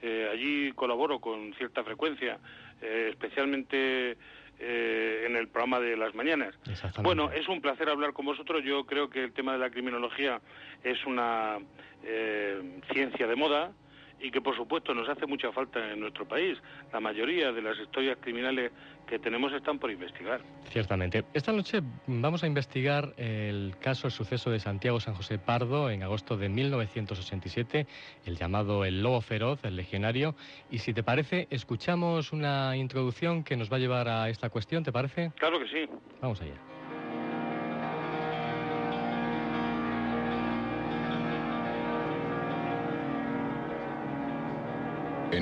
[0.03, 2.39] Eh, allí colaboro con cierta frecuencia,
[2.83, 4.17] eh, especialmente
[4.59, 6.55] eh, en el programa de las mañanas.
[7.03, 8.63] Bueno, es un placer hablar con vosotros.
[8.65, 10.41] Yo creo que el tema de la criminología
[10.83, 11.59] es una
[12.03, 13.73] eh, ciencia de moda
[14.21, 16.59] y que por supuesto nos hace mucha falta en nuestro país.
[16.93, 18.73] La mayoría de las historias criminales
[19.07, 20.41] que tenemos están por investigar.
[20.71, 21.25] Ciertamente.
[21.35, 26.03] Esta noche vamos a investigar el caso, el suceso de Santiago San José Pardo en
[26.03, 27.87] agosto de 1987,
[28.25, 30.35] el llamado El Lobo Feroz, el legionario.
[30.71, 34.85] Y si te parece, escuchamos una introducción que nos va a llevar a esta cuestión,
[34.85, 35.33] ¿te parece?
[35.37, 35.89] Claro que sí.
[36.21, 36.74] Vamos allá.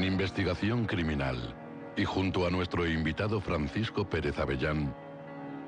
[0.04, 1.54] Investigación criminal
[1.96, 4.94] y junto a nuestro invitado Francisco Pérez Avellán,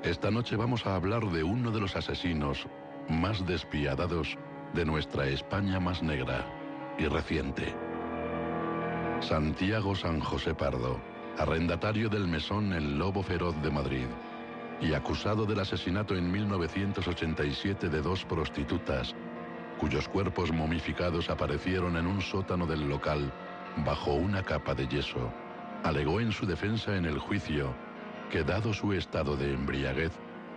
[0.03, 2.67] esta noche vamos a hablar de uno de los asesinos
[3.07, 4.37] más despiadados
[4.73, 6.45] de nuestra España más negra
[6.97, 7.73] y reciente.
[9.21, 10.99] Santiago San José Pardo,
[11.37, 14.07] arrendatario del mesón El Lobo Feroz de Madrid
[14.81, 19.15] y acusado del asesinato en 1987 de dos prostitutas,
[19.79, 23.31] cuyos cuerpos momificados aparecieron en un sótano del local
[23.77, 25.31] bajo una capa de yeso,
[25.83, 27.75] alegó en su defensa en el juicio
[28.29, 30.11] que dado su estado de embriaguez,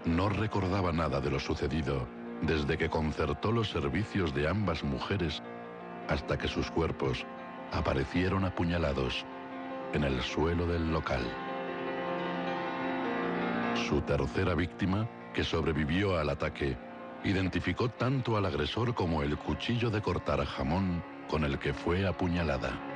[0.05, 2.07] no recordaba nada de lo sucedido
[2.43, 5.43] desde que concertó los servicios de ambas mujeres
[6.09, 7.27] hasta que sus cuerpos
[7.73, 9.25] aparecieron apuñalados
[9.93, 11.23] en el suelo del local.
[13.89, 16.77] Su tercera víctima, que sobrevivió al ataque,
[17.25, 22.88] identificó tanto al agresor como el cuchillo de cortar jamón con el que fue apuñalada.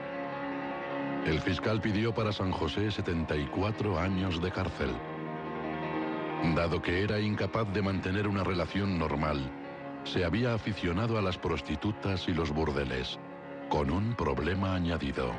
[1.26, 4.90] El fiscal pidió para San José 74 años de cárcel.
[6.56, 9.48] Dado que era incapaz de mantener una relación normal,
[10.02, 13.20] se había aficionado a las prostitutas y los burdeles,
[13.68, 15.30] con un problema añadido.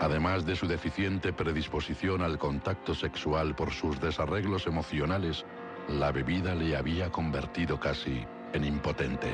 [0.00, 5.46] Además de su deficiente predisposición al contacto sexual por sus desarreglos emocionales,
[5.88, 9.32] la bebida le había convertido casi en impotente.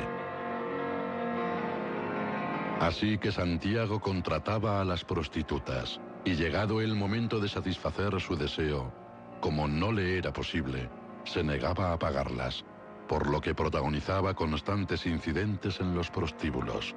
[2.80, 8.92] Así que Santiago contrataba a las prostitutas y llegado el momento de satisfacer su deseo,
[9.40, 10.88] como no le era posible,
[11.24, 12.64] se negaba a pagarlas,
[13.08, 16.94] por lo que protagonizaba constantes incidentes en los prostíbulos.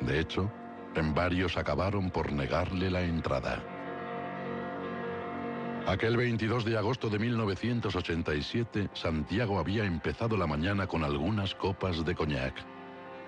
[0.00, 0.50] De hecho,
[0.94, 3.62] en varios acabaron por negarle la entrada.
[5.86, 12.14] Aquel 22 de agosto de 1987, Santiago había empezado la mañana con algunas copas de
[12.14, 12.75] coñac.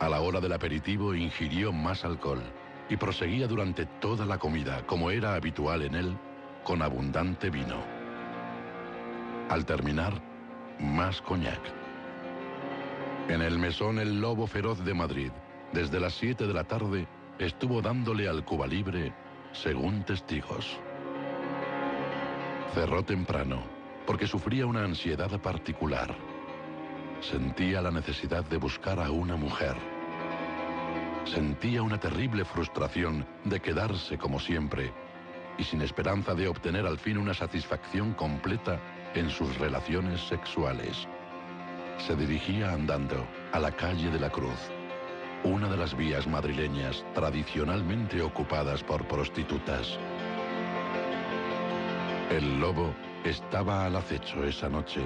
[0.01, 2.43] A la hora del aperitivo ingirió más alcohol
[2.89, 6.17] y proseguía durante toda la comida, como era habitual en él,
[6.63, 7.83] con abundante vino.
[9.49, 10.13] Al terminar,
[10.79, 11.61] más coñac.
[13.29, 15.33] En el mesón El Lobo Feroz de Madrid,
[15.73, 19.13] desde las 7 de la tarde, estuvo dándole al Cuba Libre,
[19.53, 20.79] según testigos.
[22.73, 23.65] Cerró temprano,
[24.07, 26.15] porque sufría una ansiedad particular.
[27.21, 29.75] Sentía la necesidad de buscar a una mujer.
[31.25, 34.93] Sentía una terrible frustración de quedarse como siempre
[35.59, 38.81] y sin esperanza de obtener al fin una satisfacción completa
[39.14, 41.09] en sus relaciones sexuales.
[41.99, 44.71] Se dirigía andando a la calle de la Cruz,
[45.43, 49.99] una de las vías madrileñas tradicionalmente ocupadas por prostitutas.
[52.31, 52.95] El lobo
[53.25, 55.03] estaba al acecho esa noche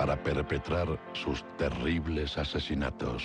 [0.00, 3.22] para perpetrar sus terribles asesinatos.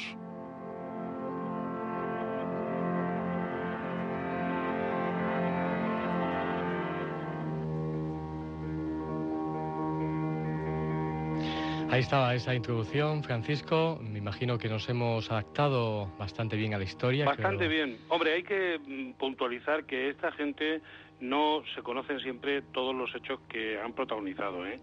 [11.90, 13.98] Ahí estaba esa introducción, Francisco.
[14.02, 17.24] Me imagino que nos hemos adaptado bastante bien a la historia.
[17.24, 18.00] Bastante bien.
[18.10, 20.82] Hombre, hay que mm, puntualizar que esta gente
[21.22, 24.68] no se conocen siempre todos los hechos que han protagonizado.
[24.68, 24.78] ¿eh?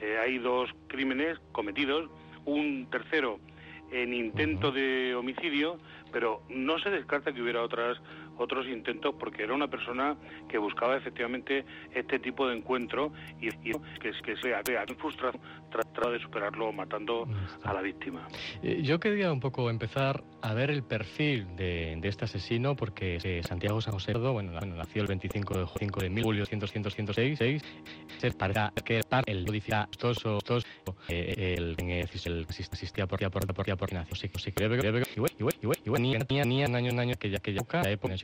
[0.00, 2.10] Eh, hay dos crímenes cometidos,
[2.44, 3.38] un tercero
[3.90, 5.78] en intento de homicidio,
[6.12, 7.98] pero no se descarta que hubiera otras
[8.38, 10.16] otros intentos porque era una persona
[10.48, 11.64] que buscaba efectivamente
[11.94, 15.38] este tipo de encuentro y, y que, que se había frustrado
[15.70, 17.28] tratado de superarlo matando
[17.64, 18.26] a la víctima.
[18.62, 23.18] Eh, Yo quería un poco empezar a ver el perfil de, de este asesino, porque
[23.22, 26.56] eh, Santiago San José, bueno, bueno, nació el 25 de, ju- 5 de julio de
[26.56, 27.62] 1906,
[28.18, 29.44] se para que el
[31.08, 31.76] eh, el
[32.72, 34.52] asistía por por por por por nació, sí, sí,
[35.16, 36.14] y bueno, y bueno, y bueno, y bueno, ni
[36.74, 37.60] año año que ya que ya
[37.90, 38.14] época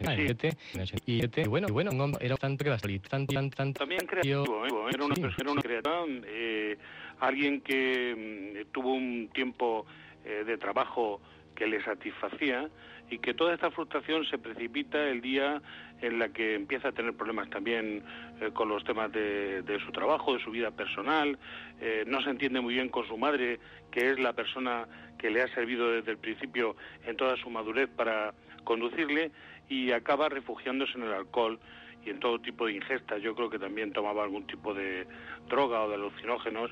[1.06, 4.70] y y bueno, bueno, hombre era tanto que bastante tan tan tan También creativo, ¿eh?
[4.92, 6.76] era una Sí, persona una creativa, eh,
[7.20, 9.86] alguien que mm, tuvo un tiempo
[10.24, 11.20] eh, de trabajo
[11.54, 12.68] que le satisfacía
[13.10, 15.60] y que toda esta frustración se precipita el día
[16.00, 18.02] en la que empieza a tener problemas también
[18.40, 21.38] eh, con los temas de, de su trabajo, de su vida personal,
[21.80, 24.86] eh, no se entiende muy bien con su madre, que es la persona
[25.18, 26.76] que le ha servido desde el principio
[27.06, 28.34] en toda su madurez para
[28.64, 29.30] conducirle,
[29.68, 31.58] y acaba refugiándose en el alcohol
[32.04, 33.22] y en todo tipo de ingestas.
[33.22, 35.06] Yo creo que también tomaba algún tipo de
[35.48, 36.70] droga o de alucinógenos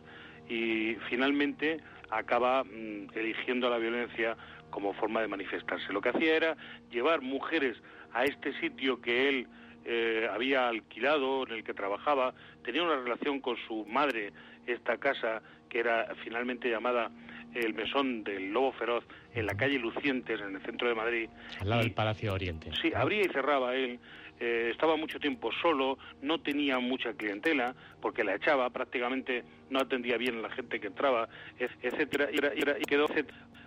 [0.48, 1.80] y finalmente
[2.10, 4.36] acaba mm, eligiendo la violencia
[4.70, 5.92] como forma de manifestarse.
[5.92, 6.56] Lo que hacía era
[6.90, 7.76] llevar mujeres
[8.12, 9.46] a este sitio que él
[9.84, 12.34] eh, había alquilado, en el que trabajaba,
[12.64, 14.32] tenía una relación con su madre,
[14.66, 17.10] esta casa que era finalmente llamada
[17.54, 21.28] el mesón del lobo feroz en la calle Lucientes, en el centro de Madrid.
[21.60, 22.70] Al lado del Palacio Oriente.
[22.80, 23.98] Sí, abría y cerraba él.
[24.40, 30.16] eh, estaba mucho tiempo solo, no tenía mucha clientela, porque la echaba, prácticamente no atendía
[30.16, 31.28] bien a la gente que entraba,
[31.60, 32.38] et- etcétera, y,
[32.86, 33.06] quedó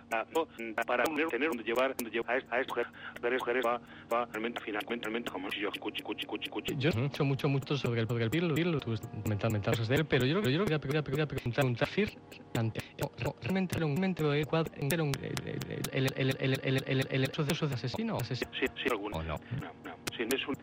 [0.08, 1.94] para tener, donde llevar,
[2.28, 2.86] a esta a esta mujer,
[3.16, 3.80] mujeres, mujeres, va,
[4.12, 6.74] va realmente, finalmente, como yo, cuchi, cuchi, cuchi, cuchi.
[6.78, 8.94] Yo hecho mucho, mucho sobre el, el Pirlo, tú
[9.88, 11.26] de él, pero yo, yo quería, quería preguntar,
[11.64, 12.12] preguntar, Fir,
[12.54, 12.80] ante-
[13.42, 14.02] realmente un,
[14.32, 15.32] el cuadro, un, el,
[15.92, 17.30] el, el, el, el, el.
[20.16, 20.56] Sí, es un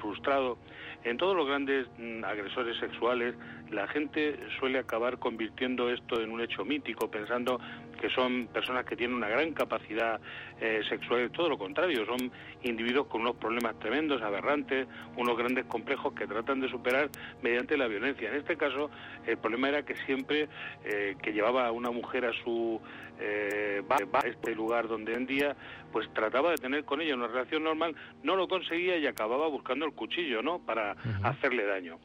[0.00, 0.58] frustrado.
[1.04, 3.34] En todos los grandes mm, agresores sexuales,
[3.70, 7.60] la gente suele acabar convirtiendo esto en un hecho mítico, pensando
[8.00, 10.20] que son personas que tienen una gran capacidad
[10.60, 11.30] eh, sexual.
[11.30, 12.30] Todo lo contrario, son
[12.62, 14.86] individuos con unos problemas tremendos, aberrantes,
[15.16, 17.10] unos grandes complejos que tratan de superar
[17.42, 18.28] mediante la violencia.
[18.30, 18.90] En este caso,
[19.26, 20.48] el problema era que siempre
[20.84, 22.80] eh, que llevaba a una mujer a su
[23.18, 25.56] eh, bar, este lugar donde en día,
[25.92, 29.86] pues trataba de tener con ella una relación normal, no lo conseguía y acababa buscando
[29.86, 30.58] el cuchillo, ¿no?
[30.58, 31.98] Para hacerle daño.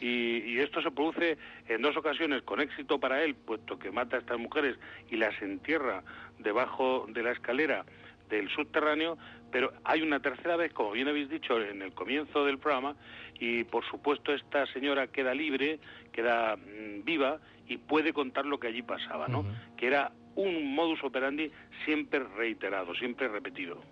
[0.00, 1.36] Y, y esto se produce
[1.68, 4.76] en dos ocasiones con éxito para él, puesto que mata a estas mujeres
[5.10, 6.02] y las entierra
[6.42, 7.84] debajo de la escalera
[8.28, 9.18] del subterráneo,
[9.50, 12.96] pero hay una tercera vez, como bien habéis dicho en el comienzo del programa,
[13.38, 15.78] y por supuesto esta señora queda libre,
[16.12, 17.38] queda mm, viva
[17.68, 19.44] y puede contar lo que allí pasaba, ¿no?
[19.76, 21.50] Que era un modus operandi
[21.84, 23.82] siempre reiterado, siempre repetido.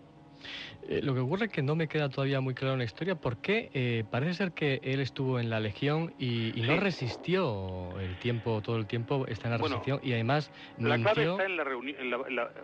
[0.89, 3.15] Eh, lo que ocurre es que no me queda todavía muy claro en la historia
[3.15, 8.17] porque eh, parece ser que él estuvo en la Legión y, y no resistió el
[8.19, 11.57] tiempo, todo el tiempo está en la Bueno, Recepción y además La clave está en
[11.57, 11.97] la reunión,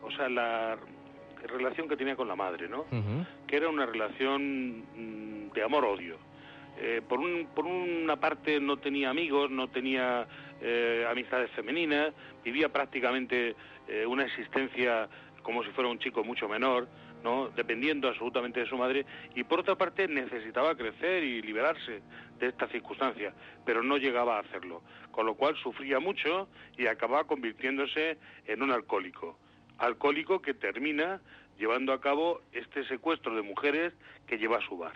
[0.02, 0.76] o sea, la
[1.46, 2.84] relación que tenía con la madre, ¿no?
[3.46, 6.18] Que era una relación mm, de amor-odio.
[6.78, 10.26] Eh, por, un, por una parte no tenía amigos, no tenía
[10.60, 12.12] eh, amistades femeninas,
[12.44, 13.56] vivía prácticamente
[13.88, 15.08] eh, una existencia
[15.42, 16.88] como si fuera un chico mucho menor,
[17.26, 17.50] ¿no?
[17.50, 19.04] dependiendo absolutamente de su madre,
[19.34, 22.00] y por otra parte necesitaba crecer y liberarse
[22.38, 26.48] de esta circunstancia, pero no llegaba a hacerlo, con lo cual sufría mucho
[26.78, 29.36] y acababa convirtiéndose en un alcohólico
[29.78, 31.20] alcohólico que termina
[31.58, 33.92] llevando a cabo este secuestro de mujeres
[34.26, 34.94] que lleva a su bar.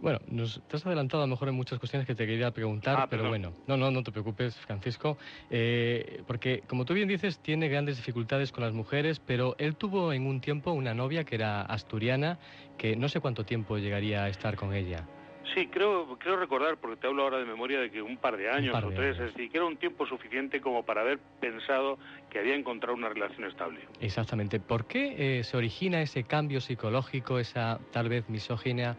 [0.00, 2.96] Bueno, nos te has adelantado a lo mejor en muchas cuestiones que te quería preguntar,
[2.98, 3.28] Ah, pero perdón.
[3.30, 5.16] bueno, no, no, no te preocupes, Francisco,
[5.48, 10.12] eh, porque como tú bien dices, tiene grandes dificultades con las mujeres, pero él tuvo
[10.12, 12.38] en un tiempo una novia que era asturiana,
[12.76, 15.10] que no sé cuánto tiempo llegaría a estar con ella.
[15.54, 18.50] Sí, creo, creo recordar, porque te hablo ahora de memoria, de que un par de
[18.50, 19.28] años par o tres, años.
[19.28, 21.98] es decir, que era un tiempo suficiente como para haber pensado
[22.30, 23.80] que había encontrado una relación estable.
[24.00, 24.60] Exactamente.
[24.60, 28.96] ¿Por qué eh, se origina ese cambio psicológico, esa tal vez misógina,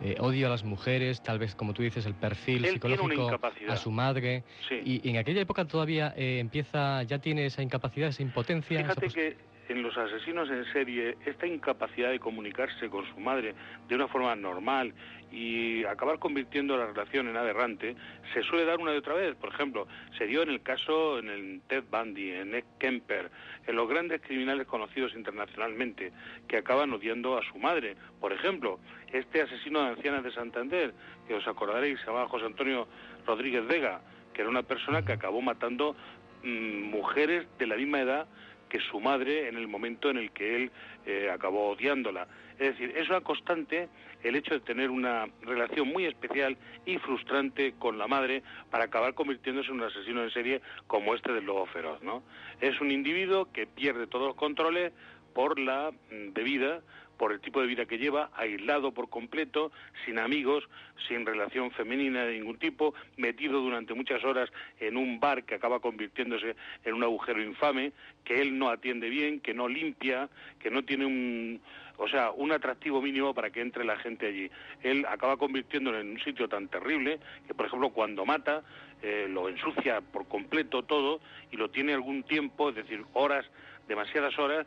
[0.00, 3.38] eh, odio a las mujeres, tal vez, como tú dices, el perfil Él psicológico
[3.68, 4.44] a su madre?
[4.68, 4.80] Sí.
[4.84, 8.80] Y, y en aquella época todavía eh, empieza, ya tiene esa incapacidad, esa impotencia.
[8.80, 13.54] Fíjate que en los asesinos en serie, esta incapacidad de comunicarse con su madre
[13.88, 14.92] de una forma normal
[15.30, 17.96] y acabar convirtiendo la relación en aberrante,
[18.34, 19.34] se suele dar una y otra vez.
[19.36, 19.86] Por ejemplo,
[20.18, 23.30] se dio en el caso en el Ted Bundy, en Ed Kemper,
[23.66, 26.12] en los grandes criminales conocidos internacionalmente
[26.48, 27.96] que acaban odiando a su madre.
[28.20, 28.78] Por ejemplo,
[29.12, 30.92] este asesino de ancianas de Santander,
[31.26, 32.86] que os acordaréis, se llamaba José Antonio
[33.26, 34.02] Rodríguez Vega,
[34.34, 35.96] que era una persona que acabó matando
[36.42, 38.26] mm, mujeres de la misma edad
[38.72, 40.70] que su madre en el momento en el que él
[41.04, 42.26] eh, acabó odiándola.
[42.58, 43.90] Es decir, es una constante
[44.22, 46.56] el hecho de tener una relación muy especial
[46.86, 51.34] y frustrante con la madre para acabar convirtiéndose en un asesino en serie como este
[51.34, 52.22] del lobo feroz, ¿no?
[52.62, 54.94] Es un individuo que pierde todos los controles
[55.34, 56.80] por la mm, bebida,
[57.22, 59.70] por el tipo de vida que lleva, aislado por completo,
[60.04, 60.68] sin amigos,
[61.06, 64.50] sin relación femenina de ningún tipo, metido durante muchas horas
[64.80, 67.92] en un bar que acaba convirtiéndose en un agujero infame,
[68.24, 71.60] que él no atiende bien, que no limpia, que no tiene un,
[71.96, 74.50] o sea, un atractivo mínimo para que entre la gente allí.
[74.82, 78.64] Él acaba convirtiéndolo en un sitio tan terrible que, por ejemplo, cuando mata,
[79.00, 81.20] eh, lo ensucia por completo todo
[81.52, 83.46] y lo tiene algún tiempo, es decir, horas,
[83.86, 84.66] demasiadas horas,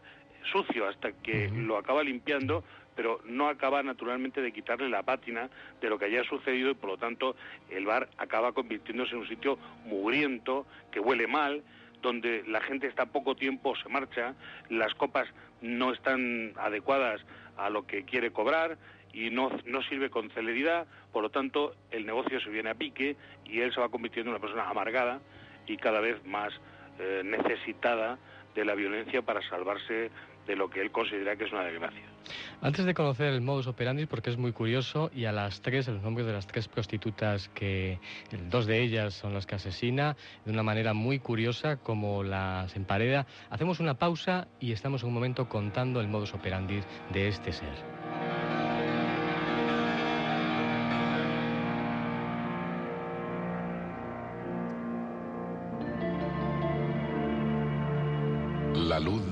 [0.52, 2.64] sucio hasta que lo acaba limpiando
[2.96, 5.50] pero no acaba naturalmente de quitarle la pátina
[5.82, 7.36] de lo que haya sucedido y por lo tanto
[7.70, 11.64] el bar acaba convirtiéndose en un sitio mugriento, que huele mal,
[12.02, 14.36] donde la gente está poco tiempo, se marcha,
[14.70, 15.28] las copas
[15.62, 17.22] no están adecuadas
[17.58, 18.78] a lo que quiere cobrar
[19.14, 23.16] y no, no sirve con celeridad, por lo tanto el negocio se viene a pique
[23.46, 25.22] y él se va convirtiendo en una persona amargada
[25.68, 26.54] y cada vez más
[27.00, 28.20] eh, necesitada
[28.54, 30.12] de la violencia para salvarse
[30.48, 32.04] de lo que él considera que es una desgracia.
[32.62, 36.02] Antes de conocer el modus operandi, porque es muy curioso, y a las tres, los
[36.02, 38.00] nombres de las tres prostitutas que,
[38.50, 40.16] dos de ellas son las que asesina,
[40.46, 45.14] de una manera muy curiosa, como las empareda, hacemos una pausa y estamos en un
[45.14, 46.82] momento contando el modus operandi
[47.12, 47.95] de este ser.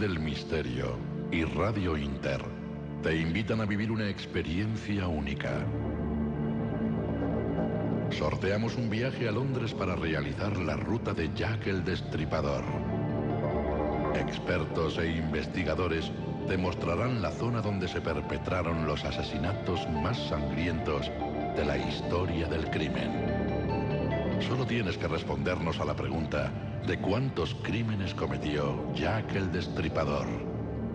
[0.04, 0.98] Del misterio
[1.32, 2.42] y Radio Inter
[3.02, 5.66] te invitan a vivir una experiencia única.
[8.10, 12.66] Sorteamos un viaje a Londres para realizar la ruta de Jack el Destripador.
[14.16, 16.12] Expertos e investigadores
[16.50, 21.10] te mostrarán la zona donde se perpetraron los asesinatos más sangrientos
[21.56, 24.42] de la historia del crimen.
[24.42, 26.52] Solo tienes que respondernos a la pregunta
[26.88, 30.28] de cuántos crímenes cometió Jack el Destripador.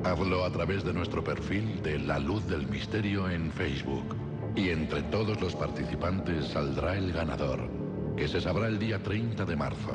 [0.04, 4.14] Hazlo a través de nuestro perfil de La Luz del Misterio en Facebook.
[4.54, 7.70] Y entre todos los participantes saldrá el ganador,
[8.16, 9.92] que se sabrá el día 30 de marzo.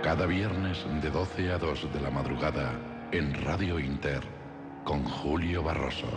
[0.01, 2.73] Cada viernes de 12 a 2 de la madrugada
[3.11, 4.21] en Radio Inter
[4.83, 6.07] con Julio Barroso.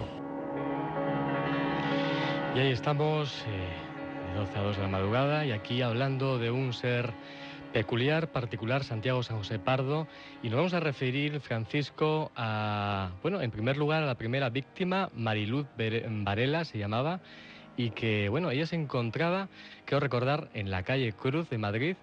[2.55, 6.51] Y ahí estamos, eh, de 12 a 2 de la madrugada, y aquí hablando de
[6.51, 7.13] un ser
[7.75, 10.09] peculiar, particular, Santiago San José Pardo,
[10.43, 15.11] y nos vamos a referir, Francisco, a, bueno, en primer lugar a la primera víctima,
[15.15, 17.21] Mariluz Varela se llamaba,
[17.77, 19.49] y que, bueno, ella se encontraba,
[19.85, 21.97] quiero recordar, en la calle Cruz de Madrid,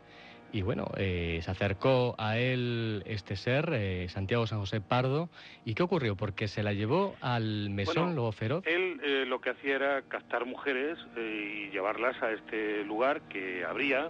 [0.54, 5.30] y bueno, eh, se acercó a él este ser, eh, Santiago San José Pardo,
[5.64, 6.18] ¿y qué ocurrió?
[6.18, 8.68] Porque se la llevó al mesón Bueno, Lobo Feroz.
[8.68, 13.64] Él eh, lo que hacía era captar mujeres eh, y llevarlas a este lugar que
[13.64, 14.10] abría.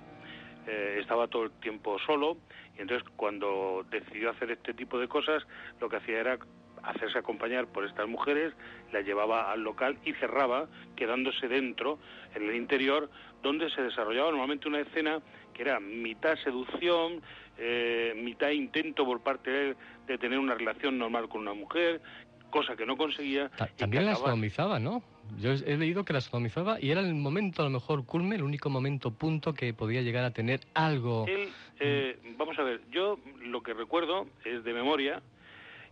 [0.68, 2.38] eh, estaba todo el tiempo solo
[2.78, 5.44] y entonces cuando decidió hacer este tipo de cosas
[5.80, 6.38] lo que hacía era
[6.84, 8.54] hacerse acompañar por estas mujeres,
[8.92, 12.00] la llevaba al local y cerraba, quedándose dentro,
[12.36, 13.10] en el interior,
[13.42, 15.22] donde se desarrollaba normalmente una escena
[15.54, 17.22] que era mitad seducción,
[17.58, 19.78] eh, mitad intento por parte de él
[20.08, 22.02] de tener una relación normal con una mujer,
[22.50, 23.50] cosa que no conseguía.
[23.78, 25.04] También la sodomizaba, ¿no?
[25.40, 28.44] Yo he leído que la sodomizaba y era el momento, a lo mejor, culme, el
[28.44, 31.26] único momento, punto, que podía llegar a tener algo.
[31.28, 35.22] Él, eh, vamos a ver, yo lo que recuerdo es de memoria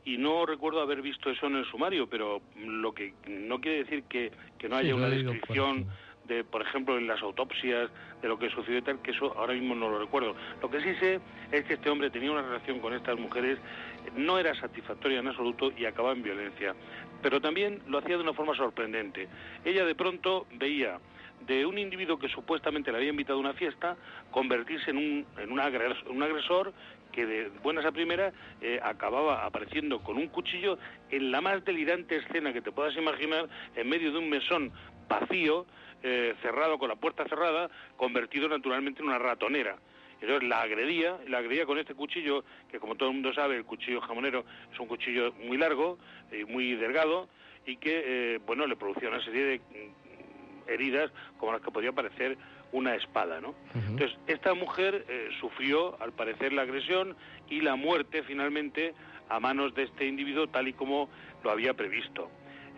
[0.05, 4.03] y no recuerdo haber visto eso en el sumario, pero lo que no quiere decir
[4.03, 5.85] que, que no haya una leído por descripción
[6.25, 7.89] de, por ejemplo, en las autopsias
[8.21, 10.35] de lo que sucedió y tal, que eso ahora mismo no lo recuerdo.
[10.61, 11.19] Lo que sí sé
[11.51, 13.57] es que este hombre tenía una relación con estas mujeres,
[14.15, 16.75] no era satisfactoria en absoluto y acababa en violencia.
[17.23, 19.27] Pero también lo hacía de una forma sorprendente.
[19.65, 20.99] Ella de pronto veía
[21.47, 23.97] de un individuo que supuestamente le había invitado a una fiesta
[24.29, 26.73] convertirse en un, en un, agres- un agresor
[27.11, 30.77] que de buenas a primeras eh, acababa apareciendo con un cuchillo
[31.09, 34.71] en la más delirante escena que te puedas imaginar, en medio de un mesón
[35.07, 35.65] vacío,
[36.03, 39.77] eh, cerrado con la puerta cerrada, convertido naturalmente en una ratonera.
[40.21, 43.65] Entonces la agredía, la agredía con este cuchillo, que como todo el mundo sabe, el
[43.65, 45.97] cuchillo jamonero es un cuchillo muy largo
[46.31, 47.29] y muy delgado,
[47.65, 51.91] y que, eh, bueno, le producía una serie de mm, heridas como las que podría
[51.91, 52.37] parecer
[52.71, 53.55] una espada, ¿no?
[53.73, 57.15] Entonces, esta mujer eh, sufrió, al parecer, la agresión
[57.49, 58.93] y la muerte finalmente
[59.29, 61.09] a manos de este individuo tal y como
[61.43, 62.29] lo había previsto.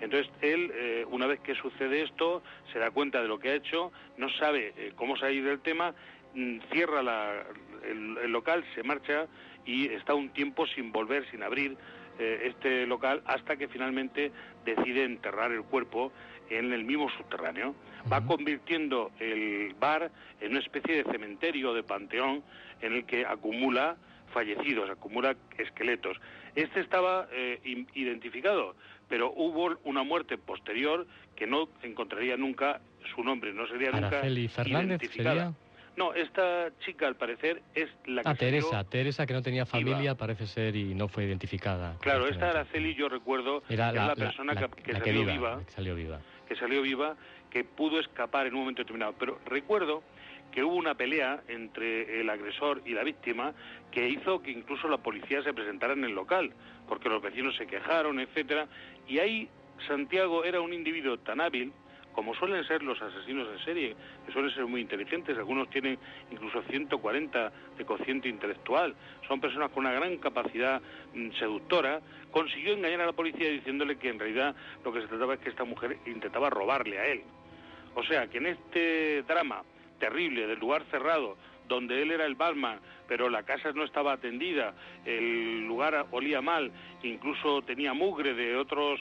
[0.02, 2.42] Entonces, él, eh, una vez que sucede esto,
[2.74, 5.94] se da cuenta de lo que ha hecho, no sabe eh, cómo salir del tema,
[6.34, 7.44] mm, cierra la-
[7.84, 9.28] el, el local, se marcha
[9.66, 11.78] y está un tiempo sin volver, sin abrir
[12.20, 14.32] este local, hasta que finalmente
[14.64, 16.12] decide enterrar el cuerpo
[16.58, 17.74] en el mismo subterráneo.
[18.12, 22.44] Va convirtiendo el bar en una especie de cementerio, de panteón,
[22.82, 23.96] en el que acumula
[24.34, 26.18] fallecidos, acumula esqueletos.
[26.56, 27.60] Este estaba eh,
[27.96, 28.76] identificado,
[29.08, 32.82] pero hubo una muerte posterior que no encontraría nunca
[33.16, 35.34] su nombre, no sería nunca Araceli Fernández identificada.
[35.36, 35.54] sería.
[35.98, 40.16] No, esta chica al parecer es la que Ah, Teresa, Teresa que no tenía familia
[40.16, 41.98] parece ser y no fue identificada.
[42.00, 45.00] Claro, esta Araceli yo recuerdo Era que la, es la persona la- que, que la
[45.00, 46.22] salió viva, que salió viva.
[46.52, 47.16] Que salió viva,
[47.50, 49.16] que pudo escapar en un momento determinado.
[49.18, 50.04] Pero recuerdo
[50.52, 53.54] que hubo una pelea entre el agresor y la víctima
[53.90, 56.52] que hizo que incluso la policía se presentara en el local,
[56.90, 58.68] porque los vecinos se quejaron, etcétera,
[59.08, 59.50] y ahí
[59.88, 61.72] Santiago era un individuo tan hábil
[62.14, 63.96] como suelen ser los asesinos en serie,
[64.26, 65.98] que suelen ser muy inteligentes, algunos tienen
[66.32, 68.96] incluso 140 de cociente intelectual,
[69.28, 70.82] son personas con una gran capacidad
[71.14, 72.02] mm, seductora,
[72.32, 75.50] consiguió engañar a la policía diciéndole que en realidad lo que se trataba es que
[75.50, 77.24] esta mujer intentaba robarle a él.
[77.96, 79.64] O sea, que en este drama
[80.00, 81.38] terrible del lugar cerrado,
[81.68, 84.74] donde él era el barman, pero la casa no estaba atendida,
[85.06, 86.72] el lugar olía mal,
[87.04, 89.00] incluso tenía mugre de otros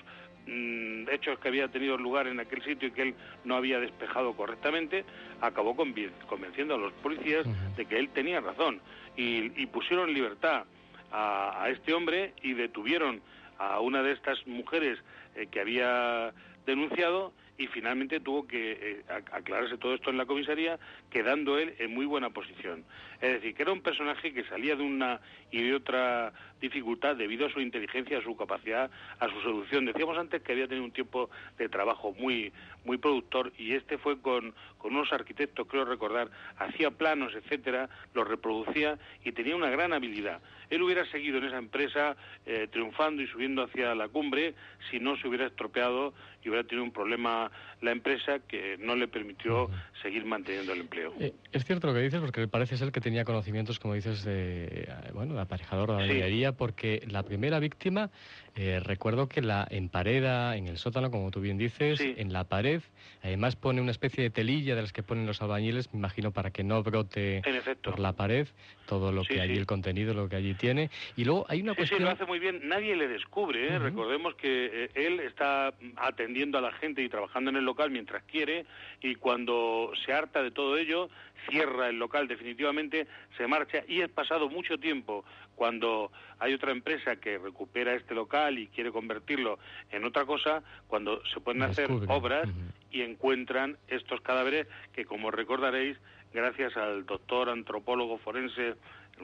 [0.50, 4.34] mm, hechos que había tenido lugar en aquel sitio y que él no había despejado
[4.34, 5.04] correctamente,
[5.40, 7.46] acabó convenciendo a los policías
[7.76, 8.80] de que él tenía razón
[9.16, 10.64] y, y pusieron en libertad
[11.12, 13.20] a, a este hombre y detuvieron
[13.58, 14.98] a una de estas mujeres
[15.36, 16.32] eh, que había
[16.66, 20.78] denunciado y finalmente tuvo que eh, ac- aclararse todo esto en la comisaría,
[21.10, 22.84] quedando él en muy buena posición.
[23.20, 25.20] Es decir, que era un personaje que salía de una
[25.50, 29.84] y de otra dificultad debido a su inteligencia, a su capacidad, a su seducción.
[29.86, 32.52] Decíamos antes que había tenido un tiempo de trabajo muy
[32.84, 38.26] muy productor y este fue con, con unos arquitectos, creo recordar, hacía planos, etcétera, los
[38.26, 40.40] reproducía y tenía una gran habilidad.
[40.70, 44.54] Él hubiera seguido en esa empresa eh, triunfando y subiendo hacia la cumbre
[44.90, 47.50] si no se hubiera estropeado y hubiera tenido un problema
[47.82, 49.68] la empresa que no le permitió
[50.00, 51.12] seguir manteniendo el empleo.
[51.18, 54.64] Eh, es cierto lo que dices, porque parece ser que tenía conocimientos, como dices, de,
[54.64, 56.44] eh, bueno, de aparejador de Sí.
[56.52, 58.10] Porque la primera víctima,
[58.56, 62.82] eh, recuerdo que la empareda en el sótano, como tú bien dices, en la pared,
[63.22, 66.50] además pone una especie de telilla de las que ponen los albañiles, me imagino, para
[66.50, 67.42] que no brote
[67.82, 68.48] por la pared
[68.86, 69.60] todo lo Sí, que allí, sí.
[69.60, 70.90] el contenido, lo que allí tiene.
[71.16, 72.04] Y luego hay una Sí, sí, cuestión...
[72.04, 72.68] lo hace muy bien.
[72.68, 73.68] Nadie le descubre.
[73.74, 73.78] ¿eh?
[73.78, 78.24] Recordemos que eh, él está atendiendo a la gente y trabajando en el local mientras
[78.24, 78.66] quiere
[79.00, 81.08] y cuando se harta de todo ello,
[81.48, 85.24] cierra el local definitivamente, se marcha y es pasado mucho tiempo
[85.60, 89.58] cuando hay otra empresa que recupera este local y quiere convertirlo
[89.92, 92.48] en otra cosa, cuando se pueden hacer obras
[92.90, 95.98] y encuentran estos cadáveres que, como recordaréis,
[96.32, 98.76] gracias al doctor antropólogo forense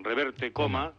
[0.02, 0.92] Reverte Coma,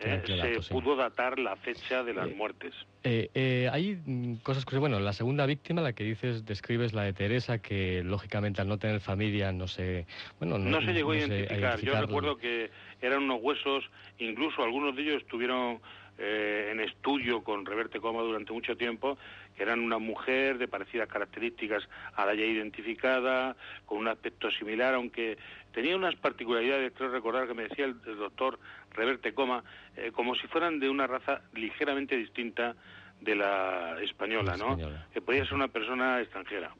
[0.00, 0.70] eh, se sí.
[0.70, 2.74] pudo datar la fecha de las muertes.
[3.04, 4.80] Eh, eh, hay cosas curiosas.
[4.80, 8.76] Bueno, la segunda víctima, la que dices, describes la de Teresa, que lógicamente al no
[8.78, 10.06] tener familia no se...
[10.38, 11.80] Bueno, No, se llegó a identificar.
[11.80, 12.70] Yo recuerdo que
[13.06, 13.84] eran unos huesos,
[14.18, 15.80] incluso algunos de ellos estuvieron
[16.16, 19.18] eh, en estudio con Reverte Coma durante mucho tiempo,
[19.56, 24.94] que eran una mujer de parecidas características a la ya identificada, con un aspecto similar,
[24.94, 25.36] aunque
[25.72, 28.60] tenía unas particularidades, creo recordar que me decía el, doctor
[28.92, 29.64] Reverte Coma,
[29.96, 32.76] eh, como si fueran de una raza ligeramente distinta
[33.24, 34.76] de la española, ¿no?
[35.12, 36.74] Que podía ser una persona extranjera.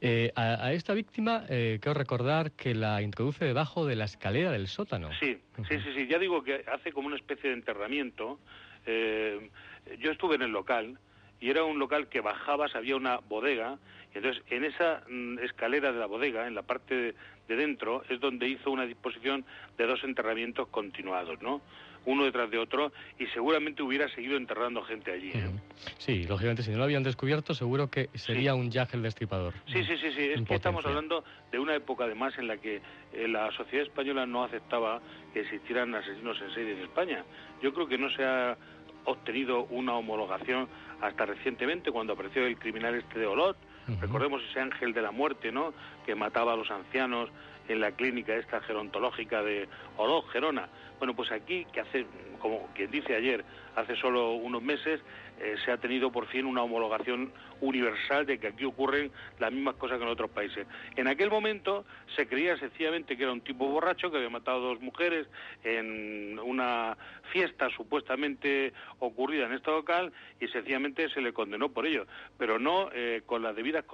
[0.00, 4.50] Eh, a, a esta víctima, eh, quiero recordar que la introduce debajo de la escalera
[4.52, 5.10] del sótano.
[5.18, 5.38] Sí,
[5.68, 6.06] sí, sí, sí.
[6.06, 8.38] Ya digo que hace como una especie de enterramiento.
[8.84, 9.50] Eh,
[9.98, 10.98] yo estuve en el local
[11.40, 13.78] y era un local que bajabas, había una bodega,
[14.14, 17.14] y entonces en esa mm, escalera de la bodega, en la parte de,
[17.48, 19.44] de dentro, es donde hizo una disposición
[19.76, 21.60] de dos enterramientos continuados, ¿no?
[22.06, 25.32] Uno detrás de otro, y seguramente hubiera seguido enterrando gente allí.
[25.34, 25.50] ¿eh?
[25.98, 29.54] Sí, lógicamente, si no lo habían descubierto, seguro que sería un Jack el destripador.
[29.66, 30.30] Sí, sí, sí, sí.
[30.34, 32.80] Es que estamos hablando de una época además en la que
[33.12, 35.00] eh, la sociedad española no aceptaba
[35.32, 37.24] que existieran asesinos en serie en España.
[37.62, 38.56] Yo creo que no se ha
[39.04, 40.68] obtenido una homologación
[41.00, 43.56] hasta recientemente cuando apareció el criminal este de Olot.
[44.00, 45.72] Recordemos ese ángel de la muerte, ¿no?
[46.04, 47.30] Que mataba a los ancianos
[47.68, 50.68] en la clínica esta gerontológica de Olot, Gerona.
[50.98, 52.06] Bueno, pues aquí, que hace,
[52.40, 53.44] como quien dice ayer,
[53.74, 55.00] hace solo unos meses,
[55.38, 57.30] eh, se ha tenido por fin una homologación
[57.60, 60.66] universal de que aquí ocurren las mismas cosas que en otros países.
[60.96, 61.84] En aquel momento
[62.14, 65.26] se creía sencillamente que era un tipo borracho que había matado a dos mujeres
[65.62, 66.96] en una
[67.32, 72.06] fiesta supuestamente ocurrida en este local y sencillamente se le condenó por ello,
[72.38, 73.84] pero no eh, con las debidas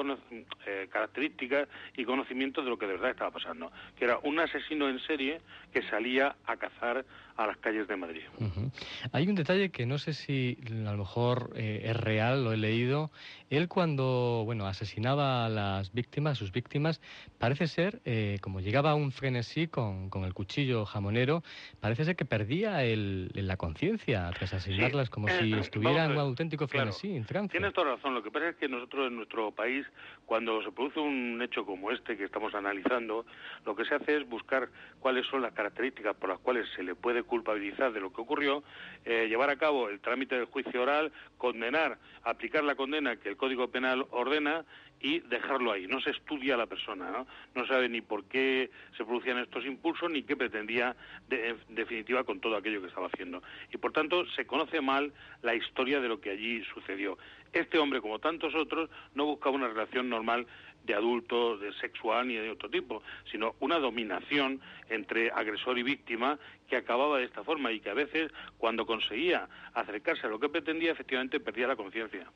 [0.66, 3.72] eh, características y conocimientos de lo que de verdad estaba pasando.
[3.96, 5.40] que era un asesino en serie
[5.72, 6.91] que salía a cazar
[7.36, 8.22] a las calles de Madrid.
[8.38, 8.70] Ujú.
[9.12, 12.56] Hay un detalle que no sé si a lo mejor eh, es real, lo he
[12.56, 13.10] leído.
[13.50, 17.00] Él cuando, bueno, asesinaba a las víctimas, sus víctimas,
[17.38, 21.42] parece ser, eh, como llegaba a un frenesí con, con el cuchillo jamonero,
[21.80, 26.18] parece ser que perdía el, la conciencia tras asesinarlas, como si Eh, estuviera en un
[26.18, 26.92] auténtico claro.
[26.92, 27.52] frenesí, en trance.
[27.52, 28.14] Tienes toda razón.
[28.14, 29.86] Lo que pasa es que nosotros en nuestro país,
[30.26, 33.26] cuando se produce un hecho como este que estamos analizando,
[33.64, 34.68] lo que se hace es buscar
[35.00, 38.62] cuáles son las características por las cuales se le puede culpabilizar de lo que ocurrió,
[39.04, 43.36] eh, llevar a cabo el trámite del juicio oral, condenar, aplicar la condena que el
[43.36, 44.64] Código Penal ordena
[45.02, 45.86] y dejarlo ahí.
[45.86, 47.26] No se estudia a la persona, ¿no?
[47.54, 50.94] No sabe ni por qué se producían estos impulsos ni qué pretendía
[51.28, 53.42] en definitiva con todo aquello que estaba haciendo.
[53.72, 55.12] Y por tanto se conoce mal
[55.42, 57.18] la historia de lo que allí sucedió.
[57.52, 60.46] Este hombre, como tantos otros, no buscaba una relación normal
[60.84, 64.60] de adulto, de sexual ni de otro tipo, sino una dominación
[64.90, 69.48] entre agresor y víctima que acababa de esta forma y que a veces, cuando conseguía
[69.74, 72.30] acercarse a lo que pretendía, efectivamente perdía la conciencia.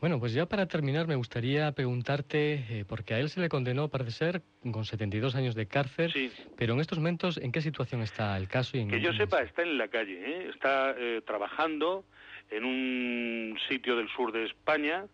[0.00, 3.88] Bueno, pues ya para terminar me gustaría preguntarte, eh, porque a él se le condenó,
[3.88, 6.12] parece ser, con 72 años de cárcel,
[6.56, 8.76] pero en estos momentos, ¿en qué situación está el caso?
[8.76, 10.50] Y en- Que yo sepa, está en la calle, ¿eh?
[10.52, 12.04] está eh, trabajando
[12.50, 15.06] en un sitio del sur de España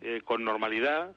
[0.00, 1.14] eh, con normalidad.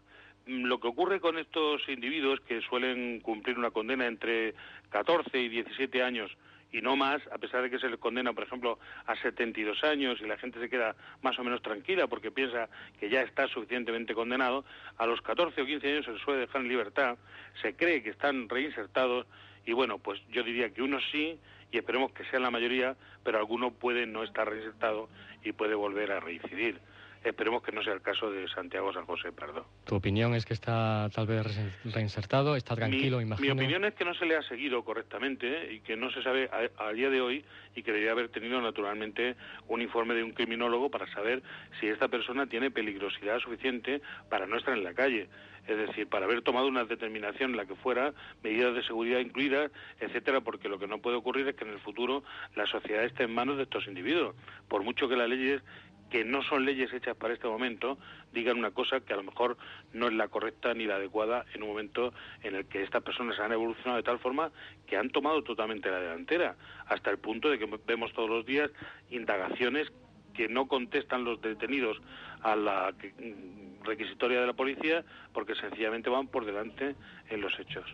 [0.48, 4.56] Mm, Lo que ocurre con estos individuos que suelen cumplir una condena entre
[4.90, 6.32] 14 y 17 años
[6.72, 10.20] y no más, a pesar de que se les condena, por ejemplo, a 72 años
[10.22, 12.70] y la gente se queda más o menos tranquila porque piensa
[13.00, 14.66] que ya está suficientemente condenado,
[14.98, 17.18] a los 14 o 15 años se les suele dejar en libertad,
[17.62, 19.26] se cree que están reinsertados
[19.66, 21.40] y bueno, pues yo diría que unos sí
[21.72, 25.10] y esperemos que sean la mayoría, pero alguno puede no estar reinsertado
[25.44, 26.80] y puede volver a reincidir.
[27.28, 29.66] Esperemos que no sea el caso de Santiago San José Pardo.
[29.86, 31.46] Tu opinión es que está tal vez
[31.84, 33.56] reinsertado, está tranquilo, mi, imagino.
[33.56, 35.74] mi opinión es que no se le ha seguido correctamente ¿eh?
[35.74, 37.44] y que no se sabe a, a día de hoy
[37.76, 39.36] y que debería haber tenido naturalmente
[39.68, 41.44] un informe de un criminólogo para saber
[41.80, 45.28] si esta persona tiene peligrosidad suficiente para no estar en la calle.
[45.68, 49.70] Es decir, para haber tomado una determinación, la que fuera, medidas de seguridad incluidas,
[50.00, 52.24] etcétera, porque lo que no puede ocurrir es que en el futuro
[52.56, 54.36] la sociedad esté en manos de estos individuos.
[54.70, 55.62] Por mucho que las leyes
[56.10, 57.98] que no son leyes hechas para este momento
[58.34, 59.58] digan una cosa que a lo mejor
[59.94, 63.40] no es la correcta ni la adecuada en un momento en el que estas personas
[63.40, 64.52] han evolucionado de tal forma
[64.86, 66.56] que han tomado totalmente la delantera,
[66.88, 68.72] hasta el punto de que vemos todos los días
[69.10, 69.92] indagaciones
[70.34, 71.98] que no contestan los detenidos
[72.42, 75.04] a la mm, requisitoria de la policía
[75.34, 76.96] porque sencillamente van por delante
[77.30, 77.86] en los hechos.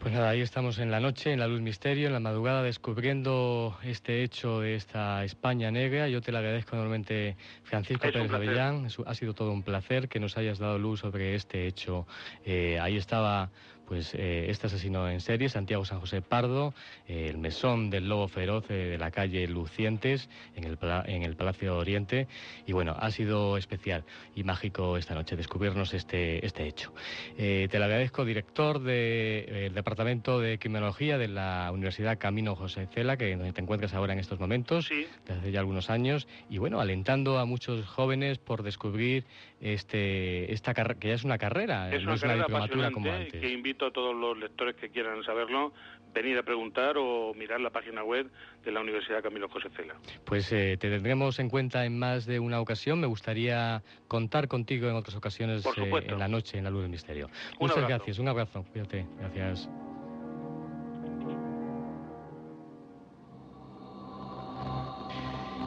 [0.00, 3.78] Pues nada, ahí estamos en la noche, en la luz misterio, en la madrugada, descubriendo
[3.84, 6.08] este hecho de esta España negra.
[6.08, 8.32] Yo te lo agradezco enormemente, Francisco Es Pérez.
[8.32, 8.88] Avellán.
[9.06, 12.06] Ha sido todo un placer que nos hayas dado luz sobre este hecho.
[12.44, 13.50] Eh, ahí estaba
[13.92, 16.72] pues eh, este asesino en serie, Santiago San José Pardo,
[17.06, 21.36] eh, el mesón del lobo feroz eh, de la calle Lucientes, en el, en el
[21.36, 22.26] Palacio Oriente.
[22.66, 26.94] Y bueno, ha sido especial y mágico esta noche descubrirnos este, este hecho.
[27.36, 33.36] Te lo agradezco, director del Departamento de Criminología de la Universidad Camino José Cela, que
[33.36, 37.38] donde te encuentras ahora en estos momentos, desde hace ya algunos años, y bueno, alentando
[37.38, 39.24] a muchos jóvenes por descubrir
[39.60, 42.90] este, esta carrera, que ya es una carrera, Es no una es una carrera diplomatura
[42.90, 43.38] como antes.
[43.38, 45.74] que invito a todos los lectores que quieran saberlo
[46.14, 48.30] venir a preguntar o mirar la página web
[48.64, 49.94] de la Universidad Camilo José Cela.
[50.24, 53.00] Pues eh, te tendremos en cuenta en más de una ocasión.
[53.00, 56.90] Me gustaría contar contigo en otras ocasiones eh, en la noche, en la luz del
[56.90, 57.26] misterio.
[57.26, 57.88] Un Muchas abrazo.
[57.96, 58.64] gracias, un abrazo.
[58.72, 59.68] Cuídate, gracias.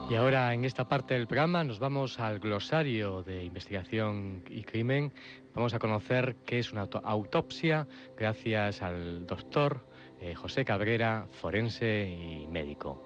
[0.10, 5.12] Y ahora en esta parte del programa nos vamos al glosario de investigación y crimen.
[5.56, 9.84] Vamos a conocer qué es una auto- autopsia gracias al doctor
[10.26, 13.00] eh, José Cabrera, forense y médico.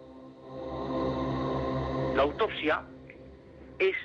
[2.15, 2.83] La autopsia
[3.77, 3.95] es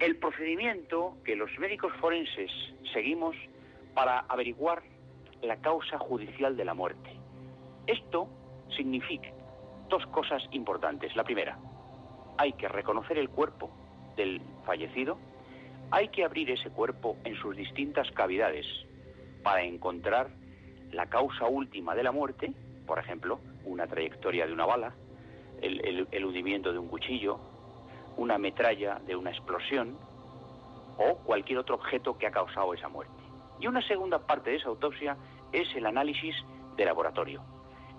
[0.00, 2.50] el procedimiento que los médicos forenses
[2.92, 3.34] seguimos
[3.94, 4.82] para averiguar
[5.42, 7.10] la causa judicial de la muerte.
[7.86, 8.28] Esto
[8.76, 9.30] significa
[9.88, 11.16] dos cosas importantes.
[11.16, 11.58] La primera,
[12.36, 13.70] hay que reconocer el cuerpo
[14.14, 15.16] del fallecido,
[15.90, 18.66] hay que abrir ese cuerpo en sus distintas cavidades
[19.42, 20.28] para encontrar
[20.92, 22.52] la causa última de la muerte,
[22.86, 24.94] por ejemplo, una trayectoria de una bala,
[25.60, 27.38] el, el eludimiento de un cuchillo,
[28.16, 29.96] una metralla de una explosión
[30.98, 33.14] o cualquier otro objeto que ha causado esa muerte.
[33.60, 35.16] Y una segunda parte de esa autopsia
[35.52, 36.34] es el análisis
[36.76, 37.42] de laboratorio,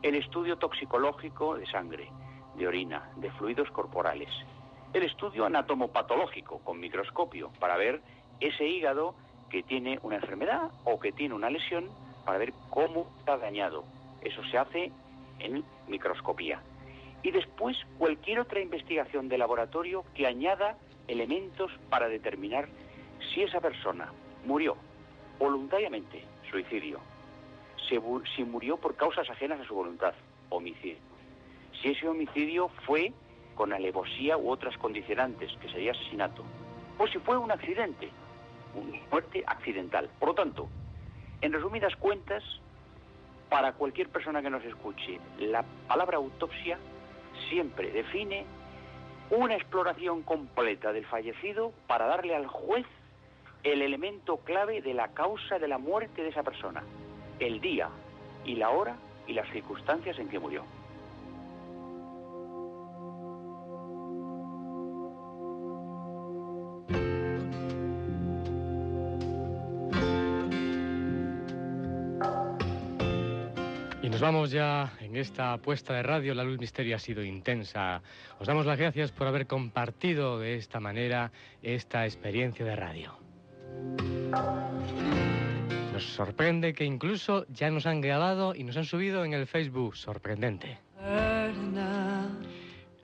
[0.02, 2.10] el estudio toxicológico de sangre,
[2.56, 4.30] de orina, de fluidos corporales,
[4.94, 8.02] el estudio anatomopatológico con microscopio para ver
[8.40, 9.16] ese hígado
[9.50, 11.90] que tiene una enfermedad o que tiene una lesión
[12.30, 13.84] para ver cómo está dañado.
[14.22, 14.92] Eso se hace
[15.40, 16.62] en microscopía.
[17.24, 20.78] Y después cualquier otra investigación de laboratorio que añada
[21.08, 22.70] elementos para determinar
[23.34, 24.14] si esa persona
[24.46, 24.78] murió
[25.40, 27.00] voluntariamente, suicidio,
[27.88, 30.14] si, murió por causas ajenas a su voluntad,
[30.50, 31.00] homicidio.
[31.82, 33.12] Si ese homicidio fue
[33.56, 36.44] con alevosía u otras condicionantes, que sería asesinato,
[37.00, 38.12] o si fue un accidente,
[38.76, 40.12] una muerte accidental.
[40.20, 40.70] Por lo tanto,
[41.42, 42.44] en resumidas cuentas,
[43.50, 46.78] para cualquier persona que nos escuche, la palabra autopsia
[47.50, 48.46] siempre define
[49.32, 52.86] una exploración completa del fallecido para darle al juez
[53.64, 56.84] el elemento clave de la causa de la muerte de esa persona,
[57.40, 57.90] el día
[58.46, 58.96] y la hora
[59.28, 60.64] y las circunstancias en que murió.
[74.20, 76.34] Nos vamos ya en esta apuesta de radio.
[76.34, 78.02] La luz misterio ha sido intensa.
[78.38, 81.32] Os damos las gracias por haber compartido de esta manera
[81.64, 83.18] esta experiencia de radio.
[85.94, 89.96] Nos sorprende que incluso ya nos han grabado y nos han subido en el Facebook.
[89.96, 90.80] Sorprendente.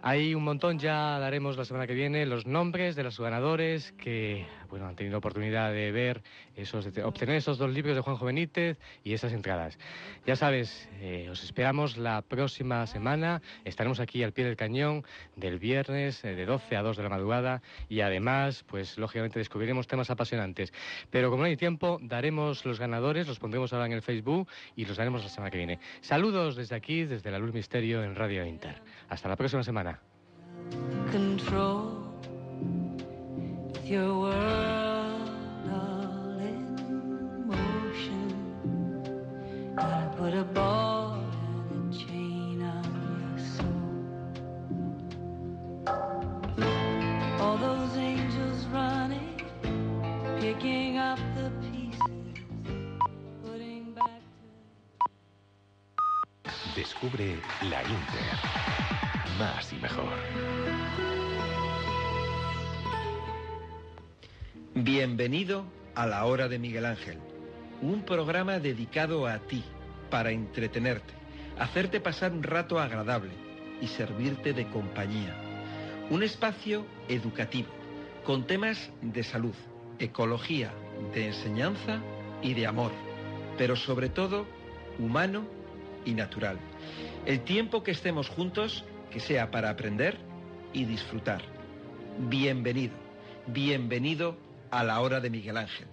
[0.07, 4.45] Hay un montón, ya daremos la semana que viene los nombres de los ganadores que
[4.69, 6.21] bueno, han tenido oportunidad de ver,
[6.55, 9.79] esos, obtener esos dos libros de Juanjo Benítez y esas entradas.
[10.25, 13.41] Ya sabes, eh, os esperamos la próxima semana.
[13.63, 15.03] Estaremos aquí al pie del cañón
[15.35, 19.87] del viernes eh, de 12 a 2 de la madrugada y además, pues lógicamente descubriremos
[19.87, 20.73] temas apasionantes.
[21.09, 24.85] Pero como no hay tiempo, daremos los ganadores, los pondremos ahora en el Facebook y
[24.85, 25.79] los daremos la semana que viene.
[26.01, 28.81] Saludos desde aquí, desde la Luz Misterio en Radio Inter.
[29.09, 29.94] Hasta la próxima semana.
[31.11, 31.95] Control
[33.85, 35.29] your world
[35.71, 38.27] all in motion.
[39.75, 42.83] Gotta put a ball and a chain on
[43.21, 43.91] your soul.
[47.39, 49.41] All those angels running,
[50.39, 51.99] picking up the pieces,
[53.43, 54.21] putting back.
[56.75, 57.39] Descubre
[57.69, 58.74] la Inter.
[59.39, 60.13] Más y mejor.
[64.73, 67.17] Bienvenido a la hora de Miguel Ángel,
[67.81, 69.61] un programa dedicado a ti,
[70.09, 71.13] para entretenerte,
[71.59, 73.31] hacerte pasar un rato agradable
[73.81, 75.35] y servirte de compañía.
[76.09, 77.67] Un espacio educativo,
[78.23, 79.55] con temas de salud,
[79.99, 80.71] ecología,
[81.13, 81.99] de enseñanza
[82.41, 82.91] y de amor,
[83.57, 84.45] pero sobre todo
[84.97, 85.45] humano
[86.05, 86.57] y natural.
[87.25, 88.85] El tiempo que estemos juntos,
[89.15, 90.17] que sea para aprender
[90.73, 91.41] y disfrutar.
[92.27, 92.93] Bienvenido,
[93.47, 94.35] bienvenido
[94.71, 95.87] a la hora de Miguel Ángel.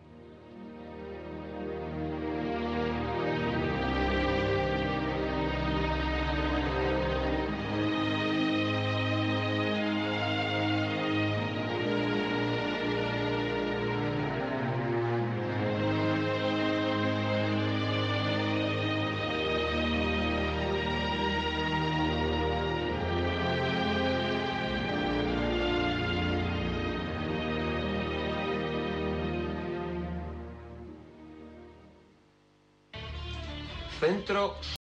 [34.33, 34.63] Centro